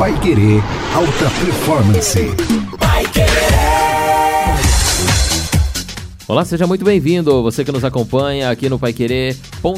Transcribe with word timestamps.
Pai 0.00 0.14
Querer 0.14 0.62
Alta 0.94 1.28
Performance. 1.44 3.49
Olá, 6.30 6.44
seja 6.44 6.64
muito 6.64 6.84
bem-vindo. 6.84 7.42
Você 7.42 7.64
que 7.64 7.72
nos 7.72 7.84
acompanha 7.84 8.50
aqui 8.50 8.68
no 8.68 8.78
paiquerê.com.br 8.78 9.74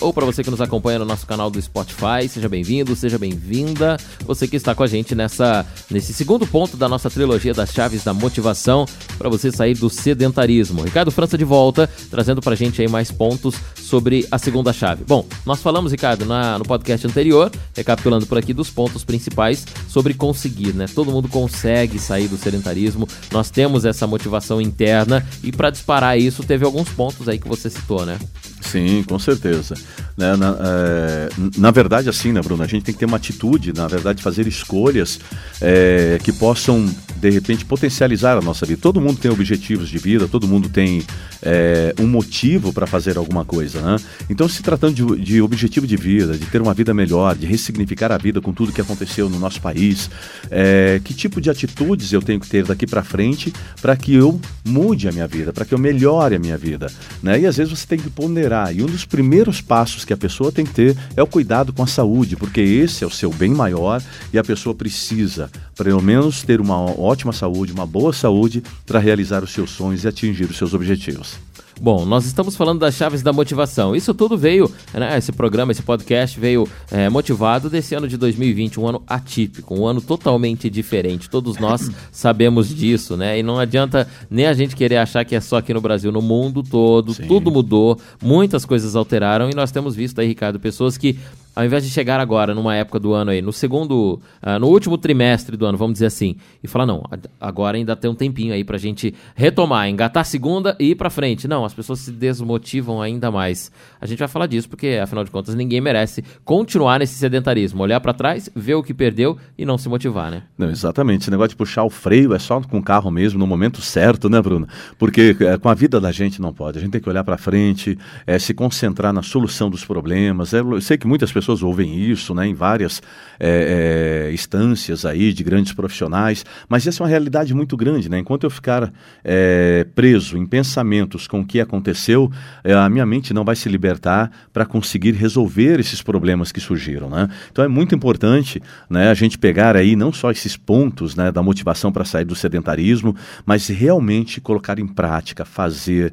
ou 0.00 0.14
para 0.14 0.24
você 0.24 0.42
que 0.42 0.50
nos 0.50 0.62
acompanha 0.62 0.98
no 0.98 1.04
nosso 1.04 1.26
canal 1.26 1.50
do 1.50 1.60
Spotify, 1.60 2.26
seja 2.26 2.48
bem-vindo, 2.48 2.96
seja 2.96 3.18
bem-vinda. 3.18 3.98
Você 4.24 4.48
que 4.48 4.56
está 4.56 4.74
com 4.74 4.82
a 4.82 4.86
gente 4.86 5.14
nessa 5.14 5.66
nesse 5.90 6.14
segundo 6.14 6.46
ponto 6.46 6.74
da 6.74 6.88
nossa 6.88 7.10
trilogia 7.10 7.52
das 7.52 7.70
chaves 7.70 8.02
da 8.02 8.14
motivação 8.14 8.86
para 9.18 9.28
você 9.28 9.52
sair 9.52 9.74
do 9.74 9.90
sedentarismo. 9.90 10.84
Ricardo 10.84 11.10
França 11.10 11.36
de 11.36 11.44
volta, 11.44 11.86
trazendo 12.10 12.40
para 12.40 12.54
a 12.54 12.56
gente 12.56 12.80
aí 12.80 12.88
mais 12.88 13.10
pontos 13.10 13.56
sobre 13.76 14.26
a 14.30 14.38
segunda 14.38 14.72
chave. 14.72 15.04
Bom, 15.06 15.26
nós 15.44 15.60
falamos, 15.60 15.92
Ricardo, 15.92 16.24
na, 16.24 16.58
no 16.58 16.64
podcast 16.64 17.06
anterior, 17.06 17.52
recapitulando 17.76 18.24
por 18.24 18.38
aqui 18.38 18.54
dos 18.54 18.70
pontos 18.70 19.04
principais 19.04 19.66
sobre 19.86 20.14
conseguir, 20.14 20.72
né? 20.72 20.86
Todo 20.94 21.12
mundo 21.12 21.28
consegue 21.28 21.98
sair 21.98 22.26
do 22.26 22.38
sedentarismo. 22.38 23.06
Nós 23.30 23.50
temos 23.50 23.84
essa 23.84 24.06
motivação 24.06 24.62
interna 24.62 25.09
e 25.42 25.50
para 25.50 25.70
disparar 25.70 26.18
isso, 26.18 26.42
teve 26.42 26.64
alguns 26.64 26.88
pontos 26.88 27.28
aí 27.28 27.38
que 27.38 27.48
você 27.48 27.68
citou, 27.68 28.04
né? 28.04 28.18
Sim, 28.60 29.02
com 29.02 29.18
certeza. 29.18 29.74
Né, 30.16 30.36
na, 30.36 30.56
é, 30.60 31.28
na, 31.56 31.70
verdade, 31.70 32.08
assim, 32.08 32.32
né, 32.32 32.40
Bruno? 32.40 32.62
A 32.62 32.66
gente 32.66 32.84
tem 32.84 32.92
que 32.94 33.00
ter 33.00 33.06
uma 33.06 33.16
atitude, 33.16 33.72
na 33.72 33.88
verdade, 33.88 34.22
fazer 34.22 34.46
escolhas 34.46 35.18
é, 35.60 36.18
que 36.22 36.32
possam, 36.32 36.88
de 37.20 37.30
repente, 37.30 37.64
potencializar 37.64 38.38
a 38.38 38.40
nossa 38.40 38.64
vida. 38.64 38.80
Todo 38.80 39.00
mundo 39.00 39.18
tem 39.18 39.30
objetivos 39.30 39.88
de 39.88 39.98
vida, 39.98 40.26
todo 40.26 40.48
mundo 40.48 40.68
tem 40.68 41.02
é, 41.42 41.94
um 42.00 42.06
motivo 42.06 42.72
para 42.72 42.86
fazer 42.86 43.18
alguma 43.18 43.44
coisa, 43.44 43.80
né? 43.80 43.96
Então, 44.28 44.48
se 44.48 44.62
tratando 44.62 44.94
de, 44.94 45.22
de, 45.22 45.42
objetivo 45.42 45.86
de 45.86 45.96
vida, 45.96 46.36
de 46.36 46.46
ter 46.46 46.62
uma 46.62 46.72
vida 46.72 46.94
melhor, 46.94 47.36
de 47.36 47.46
ressignificar 47.46 48.10
a 48.10 48.18
vida 48.18 48.40
com 48.40 48.52
tudo 48.52 48.72
que 48.72 48.80
aconteceu 48.80 49.28
no 49.28 49.38
nosso 49.38 49.60
país, 49.60 50.10
é, 50.50 51.00
que 51.04 51.12
tipo 51.12 51.40
de 51.40 51.50
atitudes 51.50 52.12
eu 52.12 52.22
tenho 52.22 52.40
que 52.40 52.48
ter 52.48 52.64
daqui 52.64 52.86
para 52.86 53.02
frente 53.02 53.52
para 53.80 53.96
que 53.96 54.14
eu 54.14 54.40
mude 54.64 55.08
a 55.08 55.12
minha 55.12 55.26
vida, 55.26 55.52
para 55.52 55.64
que 55.64 55.74
eu 55.74 55.78
melhore 55.78 56.34
a 56.34 56.38
minha 56.38 56.56
vida, 56.56 56.90
né? 57.22 57.38
E 57.40 57.46
às 57.46 57.56
vezes 57.56 57.78
você 57.78 57.86
tem 57.86 57.98
que 57.98 58.08
ponderar. 58.08 58.74
E 58.74 58.82
um 58.82 58.86
dos 58.86 59.04
primeiros 59.04 59.60
passos 59.60 60.04
que 60.04 60.12
a 60.12 60.16
pessoa 60.16 60.50
tem 60.50 60.64
que 60.64 60.72
ter 60.72 60.96
é 61.16 61.22
o 61.22 61.26
cuidado 61.26 61.72
com 61.72 61.82
a 61.82 61.86
saúde, 61.86 62.36
porque 62.36 62.60
esse 62.60 63.04
é 63.04 63.06
o 63.06 63.10
seu 63.10 63.30
bem 63.30 63.50
maior 63.50 64.02
e 64.32 64.38
a 64.38 64.44
pessoa 64.44 64.74
precisa, 64.74 65.50
pelo 65.76 66.02
menos, 66.02 66.42
ter 66.42 66.60
uma 66.60 66.76
ótima 67.10 67.32
saúde, 67.32 67.72
uma 67.72 67.86
boa 67.86 68.12
saúde 68.12 68.62
para 68.86 68.98
realizar 68.98 69.42
os 69.42 69.50
seus 69.50 69.70
sonhos 69.70 70.04
e 70.04 70.08
atingir 70.08 70.44
os 70.44 70.56
seus 70.56 70.72
objetivos. 70.72 71.38
Bom, 71.82 72.04
nós 72.04 72.26
estamos 72.26 72.56
falando 72.56 72.80
das 72.80 72.94
chaves 72.94 73.22
da 73.22 73.32
motivação. 73.32 73.96
Isso 73.96 74.12
tudo 74.12 74.36
veio, 74.36 74.70
né, 74.92 75.16
esse 75.16 75.32
programa, 75.32 75.72
esse 75.72 75.80
podcast 75.80 76.38
veio 76.38 76.68
é, 76.90 77.08
motivado 77.08 77.70
desse 77.70 77.94
ano 77.94 78.06
de 78.06 78.18
2020, 78.18 78.78
um 78.78 78.86
ano 78.86 79.02
atípico, 79.06 79.74
um 79.74 79.86
ano 79.86 79.98
totalmente 80.02 80.68
diferente. 80.68 81.30
Todos 81.30 81.56
nós 81.56 81.90
sabemos 82.12 82.68
disso, 82.68 83.16
né? 83.16 83.38
E 83.38 83.42
não 83.42 83.58
adianta 83.58 84.06
nem 84.28 84.46
a 84.46 84.52
gente 84.52 84.76
querer 84.76 84.98
achar 84.98 85.24
que 85.24 85.34
é 85.34 85.40
só 85.40 85.56
aqui 85.56 85.72
no 85.72 85.80
Brasil, 85.80 86.12
no 86.12 86.20
mundo 86.20 86.62
todo, 86.62 87.14
Sim. 87.14 87.26
tudo 87.26 87.50
mudou, 87.50 87.98
muitas 88.22 88.66
coisas 88.66 88.94
alteraram 88.94 89.48
e 89.48 89.54
nós 89.54 89.70
temos 89.70 89.96
visto 89.96 90.20
aí, 90.20 90.26
Ricardo, 90.26 90.60
pessoas 90.60 90.98
que 90.98 91.18
ao 91.60 91.66
invés 91.66 91.84
de 91.84 91.90
chegar 91.90 92.18
agora, 92.18 92.54
numa 92.54 92.74
época 92.74 92.98
do 92.98 93.12
ano 93.12 93.30
aí, 93.30 93.42
no 93.42 93.52
segundo, 93.52 94.18
uh, 94.42 94.58
no 94.58 94.68
último 94.68 94.96
trimestre 94.96 95.58
do 95.58 95.66
ano, 95.66 95.76
vamos 95.76 95.92
dizer 95.92 96.06
assim, 96.06 96.36
e 96.62 96.66
falar, 96.66 96.86
não, 96.86 97.02
agora 97.38 97.76
ainda 97.76 97.94
tem 97.94 98.10
um 98.10 98.14
tempinho 98.14 98.54
aí 98.54 98.64
pra 98.64 98.78
gente 98.78 99.14
retomar, 99.34 99.86
engatar 99.86 100.22
a 100.22 100.24
segunda 100.24 100.74
e 100.80 100.92
ir 100.92 100.94
pra 100.94 101.10
frente. 101.10 101.46
Não, 101.46 101.62
as 101.62 101.74
pessoas 101.74 101.98
se 101.98 102.10
desmotivam 102.10 103.02
ainda 103.02 103.30
mais. 103.30 103.70
A 104.00 104.06
gente 104.06 104.18
vai 104.18 104.28
falar 104.28 104.46
disso 104.46 104.70
porque, 104.70 104.98
afinal 105.02 105.22
de 105.22 105.30
contas, 105.30 105.54
ninguém 105.54 105.82
merece 105.82 106.24
continuar 106.46 106.98
nesse 106.98 107.14
sedentarismo, 107.14 107.82
olhar 107.82 108.00
para 108.00 108.14
trás, 108.14 108.48
ver 108.56 108.76
o 108.76 108.82
que 108.82 108.94
perdeu 108.94 109.36
e 109.58 109.66
não 109.66 109.76
se 109.76 109.86
motivar, 109.86 110.30
né? 110.30 110.44
Não, 110.56 110.70
exatamente. 110.70 111.22
Esse 111.22 111.30
negócio 111.30 111.50
de 111.50 111.56
puxar 111.56 111.84
o 111.84 111.90
freio 111.90 112.32
é 112.32 112.38
só 112.38 112.58
com 112.62 112.78
o 112.78 112.82
carro 112.82 113.10
mesmo, 113.10 113.38
no 113.38 113.46
momento 113.46 113.82
certo, 113.82 114.30
né, 114.30 114.40
Bruno? 114.40 114.66
Porque 114.98 115.36
é, 115.40 115.58
com 115.58 115.68
a 115.68 115.74
vida 115.74 116.00
da 116.00 116.10
gente 116.10 116.40
não 116.40 116.54
pode. 116.54 116.78
A 116.78 116.80
gente 116.80 116.92
tem 116.92 117.00
que 117.02 117.08
olhar 117.08 117.22
para 117.22 117.36
frente, 117.36 117.98
é, 118.26 118.38
se 118.38 118.54
concentrar 118.54 119.12
na 119.12 119.22
solução 119.22 119.68
dos 119.68 119.84
problemas. 119.84 120.54
É, 120.54 120.60
eu 120.60 120.80
sei 120.80 120.96
que 120.96 121.06
muitas 121.06 121.30
pessoas 121.30 121.49
pessoas 121.50 121.62
ouvem 121.62 121.98
isso, 121.98 122.34
né, 122.34 122.46
em 122.46 122.54
várias 122.54 123.02
é, 123.42 124.28
é, 124.28 124.34
instâncias 124.34 125.06
aí 125.06 125.32
de 125.32 125.42
grandes 125.42 125.72
profissionais, 125.72 126.44
mas 126.68 126.86
essa 126.86 127.02
é 127.02 127.04
uma 127.04 127.08
realidade 127.08 127.54
muito 127.54 127.74
grande, 127.74 128.08
né? 128.08 128.18
Enquanto 128.18 128.44
eu 128.44 128.50
ficar 128.50 128.92
é, 129.24 129.86
preso 129.94 130.36
em 130.36 130.44
pensamentos 130.44 131.26
com 131.26 131.40
o 131.40 131.46
que 131.46 131.58
aconteceu, 131.58 132.30
a 132.62 132.88
minha 132.90 133.06
mente 133.06 133.32
não 133.32 133.42
vai 133.42 133.56
se 133.56 133.66
libertar 133.68 134.30
para 134.52 134.66
conseguir 134.66 135.12
resolver 135.12 135.80
esses 135.80 136.02
problemas 136.02 136.52
que 136.52 136.60
surgiram, 136.60 137.08
né? 137.08 137.28
Então 137.50 137.64
é 137.64 137.68
muito 137.68 137.94
importante, 137.94 138.62
né, 138.90 139.10
a 139.10 139.14
gente 139.14 139.38
pegar 139.38 139.74
aí 139.74 139.96
não 139.96 140.12
só 140.12 140.30
esses 140.30 140.56
pontos, 140.56 141.16
né, 141.16 141.32
da 141.32 141.42
motivação 141.42 141.90
para 141.90 142.04
sair 142.04 142.26
do 142.26 142.34
sedentarismo, 142.34 143.16
mas 143.46 143.68
realmente 143.68 144.40
colocar 144.40 144.78
em 144.78 144.86
prática, 144.86 145.46
fazer, 145.46 146.12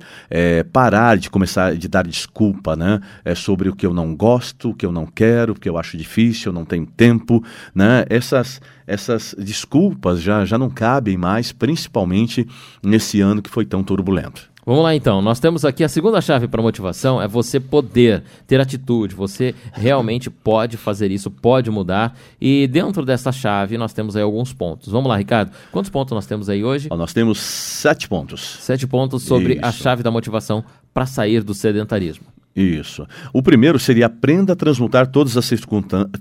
parar 0.72 1.18
de 1.18 1.30
começar 1.30 1.76
de 1.76 1.88
dar 1.90 2.08
desculpa, 2.08 2.76
né, 2.76 3.02
sobre 3.36 3.68
o 3.68 3.76
que 3.76 3.86
eu 3.86 3.94
não 3.94 4.16
gosto, 4.16 4.70
o 4.70 4.74
que 4.74 4.86
eu 4.86 4.94
não 4.94 5.06
quero, 5.18 5.56
porque 5.56 5.68
eu 5.68 5.80
acho 5.80 5.98
difícil, 5.98 6.52
eu 6.52 6.54
não 6.54 6.64
tenho 6.64 6.86
tempo, 6.86 7.44
né? 7.74 8.06
Essas 8.08 8.62
essas 8.86 9.36
desculpas 9.38 10.22
já, 10.22 10.46
já 10.46 10.58
não 10.58 10.70
cabem 10.70 11.18
mais, 11.18 11.52
principalmente 11.52 12.48
nesse 12.82 13.20
ano 13.20 13.42
que 13.42 13.50
foi 13.50 13.66
tão 13.66 13.84
turbulento. 13.84 14.50
Vamos 14.66 14.84
lá 14.84 14.94
então, 14.94 15.22
nós 15.22 15.40
temos 15.40 15.64
aqui 15.64 15.84
a 15.84 15.90
segunda 15.90 16.20
chave 16.22 16.48
para 16.48 16.62
motivação 16.62 17.22
é 17.22 17.28
você 17.28 17.58
poder 17.58 18.22
ter 18.46 18.60
atitude, 18.60 19.16
você 19.16 19.56
realmente 19.72 20.30
pode 20.30 20.76
fazer 20.76 21.10
isso, 21.10 21.32
pode 21.32 21.72
mudar. 21.72 22.18
E 22.40 22.68
dentro 22.68 23.06
dessa 23.06 23.32
chave 23.32 23.78
nós 23.78 23.94
temos 23.94 24.16
aí 24.16 24.24
alguns 24.24 24.54
pontos. 24.54 24.92
Vamos 24.92 25.08
lá, 25.08 25.18
Ricardo, 25.18 25.52
quantos 25.72 25.90
pontos 25.90 26.14
nós 26.14 26.26
temos 26.26 26.50
aí 26.50 26.66
hoje? 26.66 26.90
Nós 26.90 27.14
temos 27.14 27.40
sete 27.40 28.10
pontos. 28.10 28.58
Sete 28.60 28.86
pontos 28.86 29.24
sobre 29.24 29.54
isso. 29.54 29.66
a 29.66 29.72
chave 29.72 30.04
da 30.04 30.12
motivação 30.12 30.64
para 30.94 31.06
sair 31.06 31.44
do 31.44 31.54
sedentarismo. 31.54 32.26
Isso. 32.58 33.06
O 33.32 33.44
primeiro 33.44 33.78
seria 33.78 34.08
aprenda 34.08 34.54
a 34.54 34.56
transmutar 34.56 35.06
todas 35.06 35.38
as 35.38 35.46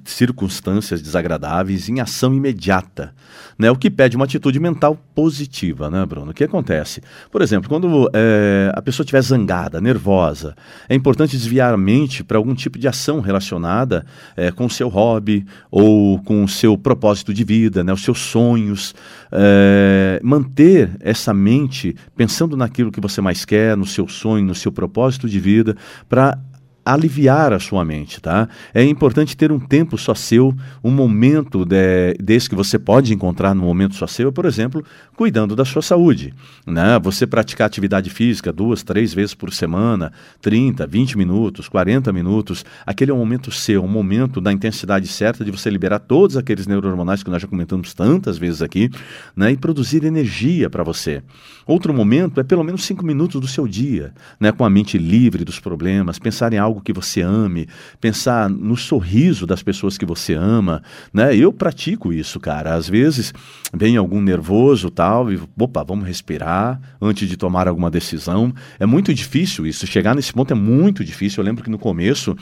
circunstâncias 0.04 1.00
desagradáveis 1.00 1.88
em 1.88 1.98
ação 1.98 2.34
imediata, 2.34 3.14
né? 3.58 3.70
O 3.70 3.76
que 3.76 3.88
pede 3.88 4.16
uma 4.16 4.26
atitude 4.26 4.60
mental 4.60 4.98
positiva, 5.14 5.88
né, 5.88 6.04
Bruno? 6.04 6.32
O 6.32 6.34
que 6.34 6.44
acontece? 6.44 7.00
Por 7.30 7.40
exemplo, 7.40 7.70
quando 7.70 8.10
é, 8.12 8.70
a 8.74 8.82
pessoa 8.82 9.02
estiver 9.02 9.22
zangada, 9.22 9.80
nervosa, 9.80 10.54
é 10.90 10.94
importante 10.94 11.38
desviar 11.38 11.72
a 11.72 11.78
mente 11.78 12.22
para 12.22 12.36
algum 12.36 12.54
tipo 12.54 12.78
de 12.78 12.86
ação 12.86 13.20
relacionada 13.20 14.04
é, 14.36 14.50
com 14.50 14.66
o 14.66 14.70
seu 14.70 14.88
hobby 14.90 15.46
ou 15.70 16.18
com 16.18 16.44
o 16.44 16.48
seu 16.48 16.76
propósito 16.76 17.32
de 17.32 17.44
vida, 17.44 17.82
né? 17.82 17.94
Os 17.94 18.02
seus 18.02 18.18
sonhos. 18.18 18.94
É, 19.32 20.20
manter 20.22 20.90
essa 21.00 21.34
mente 21.34 21.96
pensando 22.14 22.56
naquilo 22.56 22.92
que 22.92 23.00
você 23.00 23.20
mais 23.20 23.44
quer, 23.44 23.76
no 23.76 23.86
seu 23.86 24.06
sonho, 24.06 24.44
no 24.44 24.54
seu 24.54 24.70
propósito 24.70 25.28
de 25.28 25.40
vida, 25.40 25.76
para 26.08 26.25
not 26.26 26.55
aliviar 26.86 27.52
a 27.52 27.58
sua 27.58 27.84
mente, 27.84 28.20
tá? 28.20 28.48
É 28.72 28.84
importante 28.84 29.36
ter 29.36 29.50
um 29.50 29.58
tempo 29.58 29.98
só 29.98 30.14
seu, 30.14 30.54
um 30.84 30.90
momento 30.92 31.64
de, 31.64 32.14
desse 32.22 32.48
que 32.48 32.54
você 32.54 32.78
pode 32.78 33.12
encontrar 33.12 33.56
no 33.56 33.62
momento 33.64 33.96
só 33.96 34.06
seu, 34.06 34.30
por 34.30 34.44
exemplo, 34.44 34.84
cuidando 35.16 35.56
da 35.56 35.64
sua 35.64 35.82
saúde, 35.82 36.32
né? 36.64 36.96
Você 37.02 37.26
praticar 37.26 37.66
atividade 37.66 38.08
física 38.08 38.52
duas, 38.52 38.84
três 38.84 39.12
vezes 39.12 39.34
por 39.34 39.52
semana, 39.52 40.12
30, 40.40 40.86
20 40.86 41.18
minutos, 41.18 41.68
40 41.68 42.12
minutos, 42.12 42.64
aquele 42.86 43.10
é 43.10 43.14
um 43.14 43.18
momento 43.18 43.50
seu, 43.50 43.82
um 43.82 43.88
momento 43.88 44.40
da 44.40 44.52
intensidade 44.52 45.08
certa 45.08 45.44
de 45.44 45.50
você 45.50 45.68
liberar 45.68 45.98
todos 45.98 46.36
aqueles 46.36 46.68
neurohormonais 46.68 47.20
que 47.24 47.30
nós 47.30 47.42
já 47.42 47.48
comentamos 47.48 47.94
tantas 47.94 48.38
vezes 48.38 48.62
aqui, 48.62 48.90
né? 49.34 49.50
E 49.50 49.56
produzir 49.56 50.04
energia 50.04 50.70
para 50.70 50.84
você. 50.84 51.20
Outro 51.66 51.92
momento 51.92 52.38
é 52.38 52.44
pelo 52.44 52.62
menos 52.62 52.84
cinco 52.84 53.04
minutos 53.04 53.40
do 53.40 53.48
seu 53.48 53.66
dia, 53.66 54.14
né? 54.38 54.52
Com 54.52 54.64
a 54.64 54.70
mente 54.70 54.96
livre 54.96 55.44
dos 55.44 55.58
problemas, 55.58 56.20
pensar 56.20 56.52
em 56.52 56.58
algo 56.58 56.75
algo 56.76 56.82
que 56.82 56.92
você 56.92 57.22
ame, 57.22 57.66
pensar 58.00 58.48
no 58.48 58.76
sorriso 58.76 59.46
das 59.46 59.62
pessoas 59.62 59.96
que 59.96 60.04
você 60.04 60.34
ama, 60.34 60.82
né? 61.12 61.34
Eu 61.34 61.52
pratico 61.52 62.12
isso, 62.12 62.38
cara. 62.38 62.74
Às 62.74 62.88
vezes 62.88 63.32
vem 63.74 63.96
algum 63.96 64.20
nervoso 64.20 64.90
tal 64.90 65.32
e 65.32 65.40
opa, 65.58 65.82
vamos 65.82 66.06
respirar 66.06 66.80
antes 67.00 67.28
de 67.28 67.36
tomar 67.36 67.66
alguma 67.68 67.90
decisão. 67.90 68.54
É 68.78 68.86
muito 68.86 69.12
difícil 69.12 69.66
isso. 69.66 69.86
Chegar 69.86 70.14
nesse 70.14 70.32
ponto 70.32 70.52
é 70.52 70.56
muito 70.56 71.04
difícil. 71.04 71.42
Eu 71.42 71.46
lembro 71.46 71.64
que 71.64 71.70
no 71.70 71.78
começo 71.78 72.36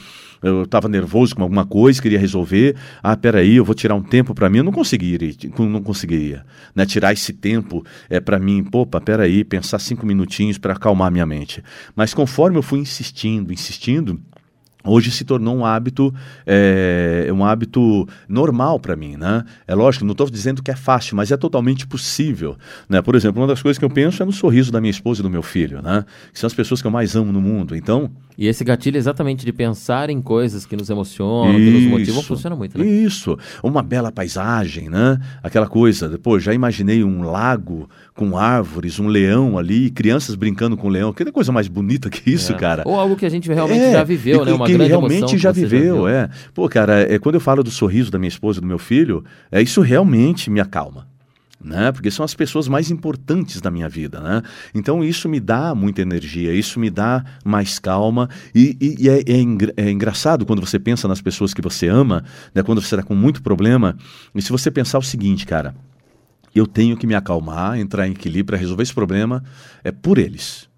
eu 0.45 0.63
estava 0.65 0.89
nervoso 0.89 1.35
com 1.35 1.43
alguma 1.43 1.65
coisa, 1.65 2.01
queria 2.01 2.19
resolver. 2.19 2.77
Ah, 3.03 3.17
peraí, 3.17 3.57
eu 3.57 3.65
vou 3.65 3.75
tirar 3.75 3.95
um 3.95 4.03
tempo 4.03 4.35
para 4.35 4.49
mim. 4.51 4.59
Eu 4.59 4.65
não 4.65 4.73
conseguiria, 4.73 5.33
não 5.59 5.83
conseguiria, 5.83 6.45
né? 6.75 6.85
Tirar 6.85 7.13
esse 7.13 7.33
tempo 7.33 7.85
é 8.11 8.21
para 8.21 8.39
mim. 8.39 8.67
Opa, 8.73 9.01
peraí, 9.01 9.43
pensar 9.43 9.79
cinco 9.79 10.05
minutinhos 10.07 10.59
para 10.59 10.75
acalmar 10.75 11.11
minha 11.11 11.27
mente. 11.27 11.63
Mas 11.97 12.13
conforme 12.13 12.59
eu 12.59 12.63
fui 12.63 12.79
insistindo, 12.79 13.53
insistindo 13.53 14.21
hoje 14.85 15.11
se 15.11 15.25
tornou 15.25 15.57
um 15.57 15.65
hábito 15.65 16.15
é, 16.47 17.29
um 17.33 17.45
hábito 17.45 18.07
normal 18.29 18.79
para 18.79 18.97
mim, 18.97 19.17
né? 19.17 19.45
É 19.67 19.75
lógico, 19.75 20.05
não 20.05 20.13
estou 20.13 20.29
dizendo 20.29 20.63
que 20.63 20.71
é 20.71 20.77
fácil, 20.77 21.17
mas 21.17 21.31
é 21.31 21.37
totalmente 21.37 21.87
possível, 21.87 22.57
né? 22.89 23.01
Por 23.01 23.15
exemplo, 23.15 23.41
uma 23.41 23.49
das 23.49 23.63
coisas 23.63 23.79
que 23.79 23.85
eu 23.85 23.91
penso 23.91 24.23
é 24.23 24.27
no 24.27 24.33
sorriso 24.33 24.71
da 24.71 24.81
minha 24.81 24.91
esposa 24.91 25.21
e 25.21 25.23
do 25.23 25.31
meu 25.31 25.43
filho, 25.43 25.81
né? 25.83 26.05
Que 26.33 26.39
são 26.39 26.47
as 26.47 26.55
pessoas 26.55 26.81
que 26.81 26.87
eu 26.87 26.91
mais 26.91 27.17
amo 27.17 27.33
no 27.33 27.41
mundo. 27.41 27.75
Então, 27.75 28.11
e 28.37 28.49
esse 28.49 28.65
gatilho 28.65 28.97
exatamente 28.97 29.45
de 29.45 29.53
pensar 29.53 30.11
em 30.11 30.21
coisas 30.21 30.67
que 30.67 30.77
nos 30.77 30.91
emocionam, 30.91 31.57
isso, 31.57 31.59
que 31.59 31.71
nos 31.71 31.91
motivam, 31.91 32.23
funciona 32.23 32.57
muito, 32.57 32.77
né? 32.77 32.85
Isso, 32.85 33.39
uma 33.63 33.83
bela 33.83 34.11
paisagem, 34.11 34.89
né? 34.89 35.21
Aquela 35.43 35.69
coisa, 35.69 36.09
depois 36.09 36.43
já 36.43 36.53
imaginei 36.53 37.05
um 37.05 37.23
lago 37.23 37.89
com 38.15 38.37
árvores, 38.37 38.99
um 38.99 39.07
leão 39.07 39.57
ali, 39.57 39.91
crianças 39.91 40.35
brincando 40.35 40.77
com 40.77 40.89
o 40.89 40.91
leão. 40.91 41.13
Que 41.13 41.25
coisa 41.31 41.53
mais 41.53 41.69
bonita 41.69 42.11
que 42.11 42.31
isso, 42.31 42.53
é. 42.53 42.57
cara. 42.57 42.83
Ou 42.87 42.99
algo 42.99 43.17
que 43.17 43.27
a 43.27 43.29
gente 43.29 43.53
realmente 43.53 43.83
é, 43.83 43.93
já 43.93 44.05
viveu, 44.05 44.45
né? 44.45 44.53
Uma 44.53 44.67
que 44.79 44.85
realmente 44.89 45.39
já 45.39 45.53
viveu, 45.53 46.05
já 46.05 46.11
é. 46.11 46.31
Pô, 46.53 46.69
cara, 46.69 47.01
é, 47.01 47.19
quando 47.19 47.37
eu 47.37 47.41
falo 47.41 47.63
do 47.63 47.71
sorriso 47.71 48.11
da 48.11 48.19
minha 48.19 48.29
esposa 48.29 48.59
e 48.59 48.61
do 48.61 48.67
meu 48.67 48.79
filho, 48.79 49.25
é 49.51 49.61
isso 49.63 49.81
realmente 49.81 50.51
me 50.51 50.61
acalma. 50.61 51.07
Né? 51.63 51.91
Porque 51.93 52.11
são 52.11 52.25
as 52.25 52.35
pessoas 52.35 52.69
mais 52.69 52.91
importantes 52.91 53.59
da 53.59 53.71
minha 53.71 53.89
vida, 53.89 54.21
né? 54.21 54.43
Então 54.75 55.03
isso 55.03 55.31
me 55.31 55.41
dá 55.41 55.75
muita 55.75 56.03
energia, 56.03 56.53
isso 56.53 56.79
me 56.79 56.91
dá 56.91 57.25
mais 57.43 57.79
calma 57.79 58.29
e, 58.55 58.77
e, 58.79 59.05
e 59.05 59.09
é, 59.09 59.21
é, 59.21 59.87
é, 59.87 59.91
engraçado 59.91 60.45
quando 60.45 60.61
você 60.61 60.79
pensa 60.79 61.09
nas 61.09 61.23
pessoas 61.23 61.55
que 61.55 61.63
você 61.63 61.89
ama, 61.89 62.23
né? 62.55 62.63
Quando 62.63 62.83
você 62.83 62.95
está 62.95 63.03
com 63.03 63.15
muito 63.15 63.43
problema 63.43 63.97
e 64.35 64.43
se 64.43 64.53
você 64.53 64.71
pensar 64.71 64.99
o 64.99 65.03
seguinte, 65.03 65.47
cara, 65.47 65.75
eu 66.55 66.67
tenho 66.67 66.99
que 66.99 67.07
me 67.07 67.15
acalmar, 67.15 67.79
entrar 67.79 68.07
em 68.07 68.13
equilíbrio 68.13 68.45
para 68.45 68.57
resolver 68.59 68.83
esse 68.83 68.95
problema 68.95 69.43
é 69.83 69.91
por 69.91 70.19
eles. 70.19 70.69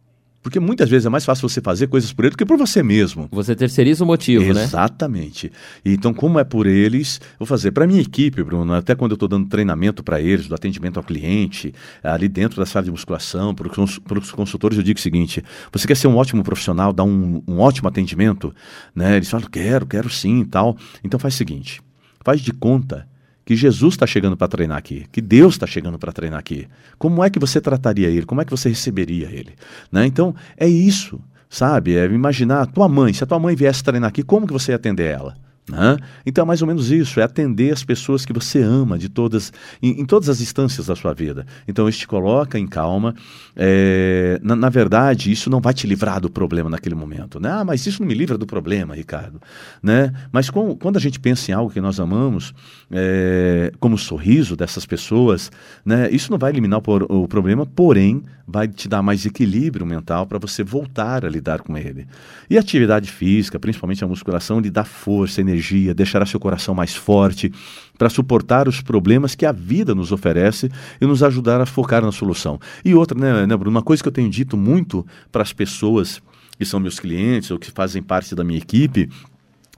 Porque 0.46 0.60
muitas 0.60 0.88
vezes 0.88 1.06
é 1.06 1.08
mais 1.08 1.24
fácil 1.24 1.48
você 1.48 1.60
fazer 1.60 1.88
coisas 1.88 2.12
por 2.12 2.24
ele 2.24 2.30
do 2.30 2.38
que 2.38 2.46
por 2.46 2.56
você 2.56 2.80
mesmo. 2.80 3.26
Você 3.32 3.56
terceiriza 3.56 4.04
o 4.04 4.06
motivo, 4.06 4.44
Exatamente. 4.44 4.60
né? 4.60 4.64
Exatamente. 4.64 5.52
Então, 5.84 6.14
como 6.14 6.38
é 6.38 6.44
por 6.44 6.68
eles, 6.68 7.20
vou 7.36 7.44
fazer. 7.44 7.72
Para 7.72 7.84
minha 7.84 8.00
equipe, 8.00 8.44
Bruno, 8.44 8.72
até 8.72 8.94
quando 8.94 9.10
eu 9.10 9.16
estou 9.16 9.28
dando 9.28 9.48
treinamento 9.48 10.04
para 10.04 10.20
eles, 10.20 10.46
do 10.46 10.54
atendimento 10.54 10.98
ao 10.98 11.02
cliente, 11.02 11.74
ali 12.00 12.28
dentro 12.28 12.60
da 12.60 12.64
sala 12.64 12.84
de 12.84 12.92
musculação, 12.92 13.56
para 13.56 13.66
os 14.20 14.30
consultores, 14.30 14.78
eu 14.78 14.84
digo 14.84 15.00
o 15.00 15.02
seguinte: 15.02 15.42
você 15.72 15.84
quer 15.84 15.96
ser 15.96 16.06
um 16.06 16.14
ótimo 16.16 16.44
profissional, 16.44 16.92
dar 16.92 17.02
um, 17.02 17.42
um 17.44 17.58
ótimo 17.58 17.88
atendimento? 17.88 18.54
Né? 18.94 19.16
Eles 19.16 19.28
falam, 19.28 19.48
quero, 19.50 19.84
quero 19.84 20.08
sim 20.08 20.42
e 20.42 20.46
tal. 20.46 20.76
Então 21.02 21.18
faz 21.18 21.34
o 21.34 21.38
seguinte: 21.38 21.80
faz 22.24 22.40
de 22.40 22.52
conta 22.52 23.08
que 23.46 23.54
Jesus 23.54 23.94
está 23.94 24.06
chegando 24.06 24.36
para 24.36 24.48
treinar 24.48 24.76
aqui, 24.76 25.06
que 25.12 25.20
Deus 25.20 25.54
está 25.54 25.68
chegando 25.68 25.96
para 26.00 26.12
treinar 26.12 26.40
aqui. 26.40 26.66
Como 26.98 27.22
é 27.22 27.30
que 27.30 27.38
você 27.38 27.60
trataria 27.60 28.08
ele? 28.08 28.26
Como 28.26 28.40
é 28.40 28.44
que 28.44 28.50
você 28.50 28.68
receberia 28.68 29.28
ele? 29.30 29.54
Né? 29.90 30.04
Então, 30.04 30.34
é 30.56 30.66
isso, 30.66 31.20
sabe? 31.48 31.96
É 31.96 32.04
imaginar 32.06 32.62
a 32.62 32.66
tua 32.66 32.88
mãe, 32.88 33.12
se 33.12 33.22
a 33.22 33.26
tua 33.26 33.38
mãe 33.38 33.54
viesse 33.54 33.84
treinar 33.84 34.08
aqui, 34.08 34.24
como 34.24 34.48
que 34.48 34.52
você 34.52 34.72
ia 34.72 34.76
atender 34.76 35.12
ela? 35.12 35.36
Né? 35.68 35.96
Então 36.24 36.42
é 36.42 36.46
mais 36.46 36.62
ou 36.62 36.68
menos 36.68 36.92
isso, 36.92 37.18
é 37.18 37.24
atender 37.24 37.72
as 37.72 37.82
pessoas 37.82 38.24
que 38.24 38.32
você 38.32 38.62
ama 38.62 38.96
de 38.96 39.08
todas, 39.08 39.52
em, 39.82 40.00
em 40.00 40.04
todas 40.04 40.28
as 40.28 40.40
instâncias 40.40 40.86
da 40.86 40.94
sua 40.94 41.12
vida. 41.12 41.44
Então 41.66 41.88
isso 41.88 41.98
te 41.98 42.06
coloca 42.06 42.56
em 42.56 42.68
calma. 42.68 43.14
É, 43.56 44.38
na, 44.42 44.54
na, 44.54 44.68
verdade, 44.68 45.32
isso 45.32 45.50
não 45.50 45.60
vai 45.60 45.74
te 45.74 45.84
livrar 45.84 46.20
do 46.20 46.30
problema 46.30 46.70
naquele 46.70 46.94
momento. 46.94 47.40
Né? 47.40 47.50
Ah, 47.50 47.64
mas 47.64 47.84
isso 47.84 48.00
não 48.00 48.06
me 48.06 48.14
livra 48.14 48.38
do 48.38 48.46
problema, 48.46 48.94
Ricardo. 48.94 49.40
Né? 49.82 50.12
Mas 50.30 50.50
com, 50.50 50.76
quando 50.76 50.98
a 50.98 51.00
gente 51.00 51.18
pensa 51.18 51.50
em 51.50 51.54
algo 51.54 51.72
que 51.72 51.80
nós 51.80 51.98
amamos, 51.98 52.54
é, 52.90 53.72
como 53.80 53.96
o 53.96 53.98
sorriso 53.98 54.54
dessas 54.56 54.86
pessoas, 54.86 55.50
né? 55.84 56.08
isso 56.12 56.30
não 56.30 56.38
vai 56.38 56.52
eliminar 56.52 56.80
o, 56.80 57.22
o 57.22 57.26
problema, 57.26 57.66
porém 57.66 58.22
vai 58.46 58.68
te 58.68 58.88
dar 58.88 59.02
mais 59.02 59.26
equilíbrio 59.26 59.84
mental 59.84 60.24
para 60.26 60.38
você 60.38 60.62
voltar 60.62 61.24
a 61.24 61.28
lidar 61.28 61.62
com 61.62 61.76
ele. 61.76 62.06
E 62.48 62.56
a 62.56 62.60
atividade 62.60 63.10
física, 63.10 63.58
principalmente 63.58 64.04
a 64.04 64.06
musculação, 64.06 64.60
lhe 64.60 64.70
dá 64.70 64.84
força, 64.84 65.40
energia 65.40 65.55
energia, 65.56 65.94
deixará 65.94 66.26
seu 66.26 66.38
coração 66.38 66.74
mais 66.74 66.94
forte 66.94 67.52
para 67.96 68.10
suportar 68.10 68.68
os 68.68 68.80
problemas 68.80 69.34
que 69.34 69.46
a 69.46 69.52
vida 69.52 69.94
nos 69.94 70.12
oferece 70.12 70.70
e 71.00 71.06
nos 71.06 71.22
ajudar 71.22 71.60
a 71.60 71.66
focar 71.66 72.02
na 72.02 72.12
solução. 72.12 72.60
E 72.84 72.94
outra, 72.94 73.18
né, 73.18 73.46
né 73.46 73.56
Bruno, 73.56 73.70
uma 73.70 73.82
coisa 73.82 74.02
que 74.02 74.08
eu 74.08 74.12
tenho 74.12 74.28
dito 74.28 74.56
muito 74.56 75.06
para 75.32 75.42
as 75.42 75.52
pessoas 75.52 76.20
que 76.58 76.64
são 76.64 76.80
meus 76.80 77.00
clientes 77.00 77.50
ou 77.50 77.58
que 77.58 77.70
fazem 77.70 78.02
parte 78.02 78.34
da 78.34 78.44
minha 78.44 78.58
equipe, 78.58 79.08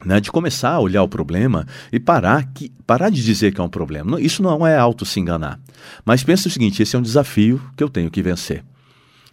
né, 0.04 0.20
de 0.20 0.30
começar 0.30 0.70
a 0.70 0.80
olhar 0.80 1.02
o 1.02 1.08
problema 1.08 1.66
e 1.92 1.98
parar, 1.98 2.44
que, 2.52 2.70
parar 2.86 3.10
de 3.10 3.22
dizer 3.22 3.52
que 3.52 3.60
é 3.60 3.64
um 3.64 3.68
problema. 3.68 4.20
Isso 4.20 4.42
não 4.42 4.66
é 4.66 4.76
auto 4.76 5.04
se 5.04 5.18
enganar. 5.18 5.60
Mas 6.04 6.22
pensa 6.22 6.48
o 6.48 6.50
seguinte: 6.50 6.82
esse 6.82 6.94
é 6.94 6.98
um 6.98 7.02
desafio 7.02 7.60
que 7.76 7.82
eu 7.82 7.88
tenho 7.88 8.10
que 8.10 8.22
vencer. 8.22 8.64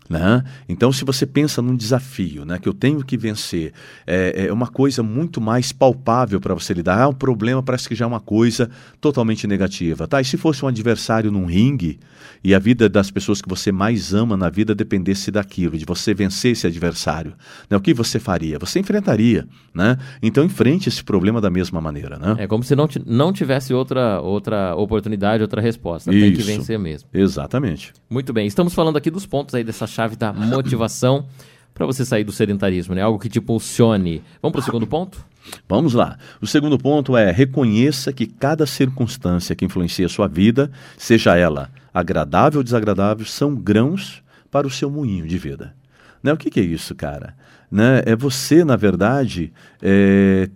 Né? 0.07 0.43
Então, 0.69 0.91
se 0.91 1.03
você 1.03 1.25
pensa 1.25 1.61
num 1.61 1.75
desafio 1.75 2.45
né, 2.45 2.59
que 2.59 2.69
eu 2.69 2.73
tenho 2.73 3.03
que 3.03 3.17
vencer, 3.17 3.73
é, 4.05 4.45
é 4.47 4.53
uma 4.53 4.67
coisa 4.67 5.01
muito 5.01 5.41
mais 5.41 5.71
palpável 5.71 6.39
para 6.39 6.53
você 6.53 6.73
lidar. 6.73 7.01
Ah, 7.01 7.07
o 7.07 7.13
problema 7.13 7.63
parece 7.63 7.89
que 7.89 7.95
já 7.95 8.05
é 8.05 8.07
uma 8.07 8.19
coisa 8.19 8.69
totalmente 9.01 9.47
negativa. 9.47 10.07
Tá? 10.07 10.21
E 10.21 10.25
se 10.25 10.37
fosse 10.37 10.63
um 10.63 10.67
adversário 10.67 11.31
num 11.31 11.45
ringue 11.45 11.99
e 12.43 12.53
a 12.53 12.59
vida 12.59 12.87
das 12.87 13.09
pessoas 13.09 13.41
que 13.41 13.49
você 13.49 13.71
mais 13.71 14.13
ama 14.13 14.37
na 14.37 14.49
vida 14.49 14.75
dependesse 14.75 15.31
daquilo, 15.31 15.75
de 15.75 15.85
você 15.85 16.13
vencer 16.13 16.51
esse 16.51 16.67
adversário, 16.67 17.33
né, 17.67 17.75
o 17.75 17.81
que 17.81 17.93
você 17.93 18.19
faria? 18.19 18.59
Você 18.59 18.79
enfrentaria. 18.79 19.47
Né? 19.73 19.97
Então, 20.21 20.43
enfrente 20.43 20.87
esse 20.87 21.03
problema 21.03 21.41
da 21.41 21.49
mesma 21.49 21.81
maneira. 21.81 22.19
Né? 22.19 22.35
É 22.39 22.47
como 22.47 22.63
se 22.63 22.75
não, 22.75 22.87
não 23.07 23.33
tivesse 23.33 23.73
outra, 23.73 24.21
outra 24.21 24.75
oportunidade, 24.75 25.41
outra 25.41 25.59
resposta. 25.59 26.13
Isso. 26.13 26.19
Tem 26.19 26.33
que 26.33 26.43
vencer 26.43 26.77
mesmo. 26.77 27.09
Exatamente. 27.11 27.91
Muito 28.07 28.31
bem. 28.31 28.45
Estamos 28.45 28.73
falando 28.75 28.97
aqui 28.97 29.09
dos 29.09 29.25
pontos 29.25 29.55
aí 29.55 29.63
dessa 29.63 29.87
chave 29.95 30.17
da 30.17 30.33
motivação 30.33 31.25
para 31.73 31.85
você 31.85 32.05
sair 32.05 32.23
do 32.23 32.31
sedentarismo, 32.31 32.93
né? 32.93 33.01
Algo 33.01 33.17
que 33.17 33.29
te 33.29 33.39
impulsione. 33.39 34.21
Vamos 34.41 34.53
para 34.53 34.61
o 34.61 34.63
segundo 34.63 34.85
ponto? 34.85 35.25
Vamos 35.67 35.93
lá. 35.93 36.17
O 36.41 36.47
segundo 36.47 36.77
ponto 36.77 37.15
é 37.15 37.31
reconheça 37.31 38.11
que 38.11 38.25
cada 38.25 38.65
circunstância 38.65 39.55
que 39.55 39.63
influencia 39.65 40.05
a 40.05 40.09
sua 40.09 40.27
vida, 40.27 40.71
seja 40.97 41.37
ela 41.37 41.69
agradável 41.93 42.59
ou 42.59 42.63
desagradável, 42.63 43.25
são 43.25 43.55
grãos 43.55 44.21
para 44.51 44.67
o 44.67 44.69
seu 44.69 44.89
moinho 44.89 45.27
de 45.27 45.37
vida. 45.37 45.73
Né? 46.21 46.33
O 46.33 46.37
que, 46.37 46.49
que 46.49 46.59
é 46.59 46.63
isso, 46.63 46.95
cara? 46.95 47.35
Né? 47.71 48.01
É 48.05 48.15
você, 48.15 48.63
na 48.65 48.75
verdade, 48.75 49.53
é, 49.81 50.49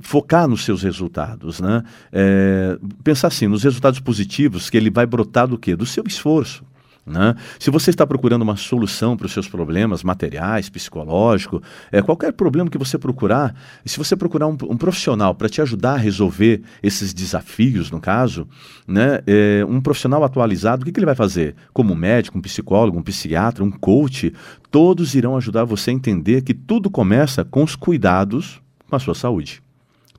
focar 0.00 0.46
nos 0.46 0.64
seus 0.64 0.82
resultados, 0.82 1.60
né? 1.60 1.82
É, 2.12 2.78
pensar 3.02 3.28
assim, 3.28 3.46
nos 3.46 3.62
resultados 3.62 4.00
positivos 4.00 4.68
que 4.68 4.76
ele 4.76 4.90
vai 4.90 5.06
brotar 5.06 5.48
do 5.48 5.58
quê? 5.58 5.74
Do 5.74 5.86
seu 5.86 6.04
esforço. 6.06 6.64
Né? 7.06 7.36
Se 7.60 7.70
você 7.70 7.90
está 7.90 8.04
procurando 8.04 8.42
uma 8.42 8.56
solução 8.56 9.16
para 9.16 9.26
os 9.26 9.32
seus 9.32 9.48
problemas 9.48 10.02
materiais, 10.02 10.68
psicológico, 10.68 11.62
é, 11.92 12.02
qualquer 12.02 12.32
problema 12.32 12.68
que 12.68 12.76
você 12.76 12.98
procurar, 12.98 13.54
se 13.84 13.96
você 13.96 14.16
procurar 14.16 14.48
um, 14.48 14.56
um 14.68 14.76
profissional 14.76 15.32
para 15.32 15.48
te 15.48 15.62
ajudar 15.62 15.92
a 15.92 15.98
resolver 15.98 16.62
esses 16.82 17.14
desafios, 17.14 17.92
no 17.92 18.00
caso, 18.00 18.48
né, 18.88 19.20
é, 19.24 19.64
um 19.68 19.80
profissional 19.80 20.24
atualizado, 20.24 20.82
o 20.82 20.84
que, 20.84 20.90
que 20.90 20.98
ele 20.98 21.06
vai 21.06 21.14
fazer? 21.14 21.54
Como 21.72 21.94
médico, 21.94 22.38
um 22.38 22.42
psicólogo, 22.42 22.98
um 22.98 23.02
psiquiatra, 23.02 23.62
um 23.62 23.70
coach, 23.70 24.32
todos 24.68 25.14
irão 25.14 25.36
ajudar 25.36 25.62
você 25.62 25.90
a 25.90 25.94
entender 25.94 26.42
que 26.42 26.52
tudo 26.52 26.90
começa 26.90 27.44
com 27.44 27.62
os 27.62 27.76
cuidados 27.76 28.60
com 28.90 28.96
a 28.96 28.98
sua 28.98 29.14
saúde. 29.14 29.62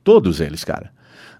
Todos 0.02 0.40
eles, 0.40 0.64
cara. 0.64 0.90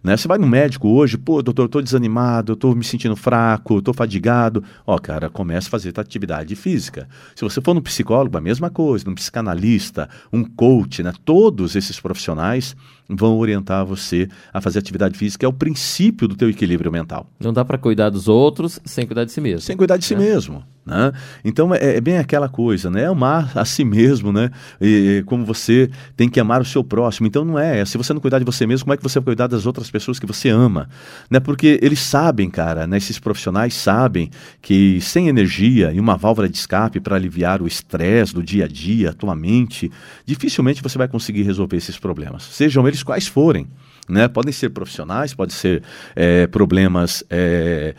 Né? 0.03 0.17
Você 0.17 0.29
vai 0.29 0.39
no 0.39 0.47
médico 0.47 0.89
hoje, 0.89 1.17
pô, 1.17 1.43
doutor, 1.43 1.65
eu 1.65 1.69
tô 1.69 1.83
desanimado, 1.83 2.53
eu 2.53 2.57
tô 2.57 2.75
me 2.75 2.85
sentindo 2.85 3.17
fraco, 3.17 3.77
eu 3.77 3.83
tô 3.83 3.93
fadigado. 3.93 4.63
Ó, 4.87 4.99
cara, 4.99 5.29
começa 5.29 5.69
a 5.69 5.71
fazer 5.71 5.93
atividade 5.99 6.55
física. 6.55 7.09
Se 7.35 7.43
você 7.43 7.61
for 7.61 7.75
no 7.75 7.83
psicólogo, 7.83 8.37
a 8.37 8.41
mesma 8.41 8.71
coisa, 8.71 9.09
um 9.09 9.15
psicanalista, 9.15 10.09
um 10.33 10.45
coach, 10.45 11.03
né? 11.03 11.13
Todos 11.25 11.77
esses 11.77 11.99
profissionais 12.01 12.77
vão 13.09 13.39
orientar 13.39 13.87
você 13.87 14.29
a 14.53 14.61
fazer 14.61 14.79
atividade 14.79 15.17
física, 15.17 15.47
é 15.47 15.49
o 15.49 15.53
princípio 15.53 16.29
do 16.29 16.37
teu 16.37 16.51
equilíbrio 16.51 16.93
mental. 16.93 17.27
Não 17.41 17.53
dá 17.53 17.65
para 17.65 17.79
cuidar 17.79 18.11
dos 18.11 18.29
outros 18.29 18.79
sem 18.85 19.07
cuidar 19.07 19.25
de 19.25 19.33
si 19.33 19.41
mesmo. 19.41 19.61
Sem 19.61 19.77
cuidar 19.77 19.97
de 19.97 20.05
si 20.05 20.15
né? 20.15 20.21
mesmo. 20.21 20.65
Né? 20.89 21.13
Então 21.45 21.75
é, 21.75 21.97
é, 21.97 22.01
bem 22.01 22.17
aquela 22.17 22.49
coisa, 22.49 22.91
né? 22.91 23.07
Amar 23.07 23.53
a 23.55 23.65
si 23.65 23.85
mesmo, 23.85 24.33
né? 24.33 24.51
E, 24.81 25.23
como 25.27 25.45
você 25.45 25.91
tem 26.17 26.29
que 26.29 26.41
amar 26.41 26.63
o 26.63 26.65
seu 26.65 26.83
próximo. 26.83 27.27
Então 27.27 27.45
não 27.45 27.59
é, 27.59 27.85
se 27.85 27.99
você 27.99 28.15
não 28.15 28.21
cuidar 28.21 28.39
de 28.39 28.45
você 28.45 28.67
mesmo, 28.67 28.87
como 28.87 28.95
é 28.95 28.97
que 28.97 29.03
você 29.03 29.21
vai 29.21 29.27
cuidar 29.27 29.47
das 29.47 29.67
outras 29.67 29.91
pessoas 29.91 30.19
que 30.19 30.27
você 30.27 30.49
ama? 30.49 30.89
Né? 31.31 31.39
Porque 31.39 31.79
eles 31.83 32.01
sabem, 32.01 32.49
cara, 32.49 32.87
né? 32.87 32.97
esses 32.97 33.19
profissionais 33.19 33.75
sabem 33.75 34.31
que 34.63 34.99
sem 35.03 35.29
energia 35.29 35.93
e 35.93 36.01
uma 36.01 36.17
válvula 36.17 36.49
de 36.49 36.57
escape 36.57 37.01
para 37.01 37.17
aliviar 37.17 37.61
o 37.61 37.67
estresse 37.67 38.35
do 38.35 38.43
dia 38.43 38.65
a 38.65 38.69
dia, 38.69 39.11
a 39.11 39.13
tua 39.13 39.37
mente, 39.37 39.93
dificilmente 40.25 40.83
você 40.83 40.97
vai 40.97 41.09
conseguir 41.09 41.43
resolver 41.43 41.77
esses 41.77 41.99
problemas. 41.99 42.45
Sejam 42.45 42.89
eles 42.89 43.03
quais 43.03 43.27
forem. 43.27 43.67
Né? 44.09 44.27
Podem 44.27 44.53
ser 44.53 44.71
profissionais, 44.71 45.35
podem 45.35 45.55
ser 45.55 45.83
é, 46.17 46.47
problemas 46.47 47.23
é, 47.29 47.95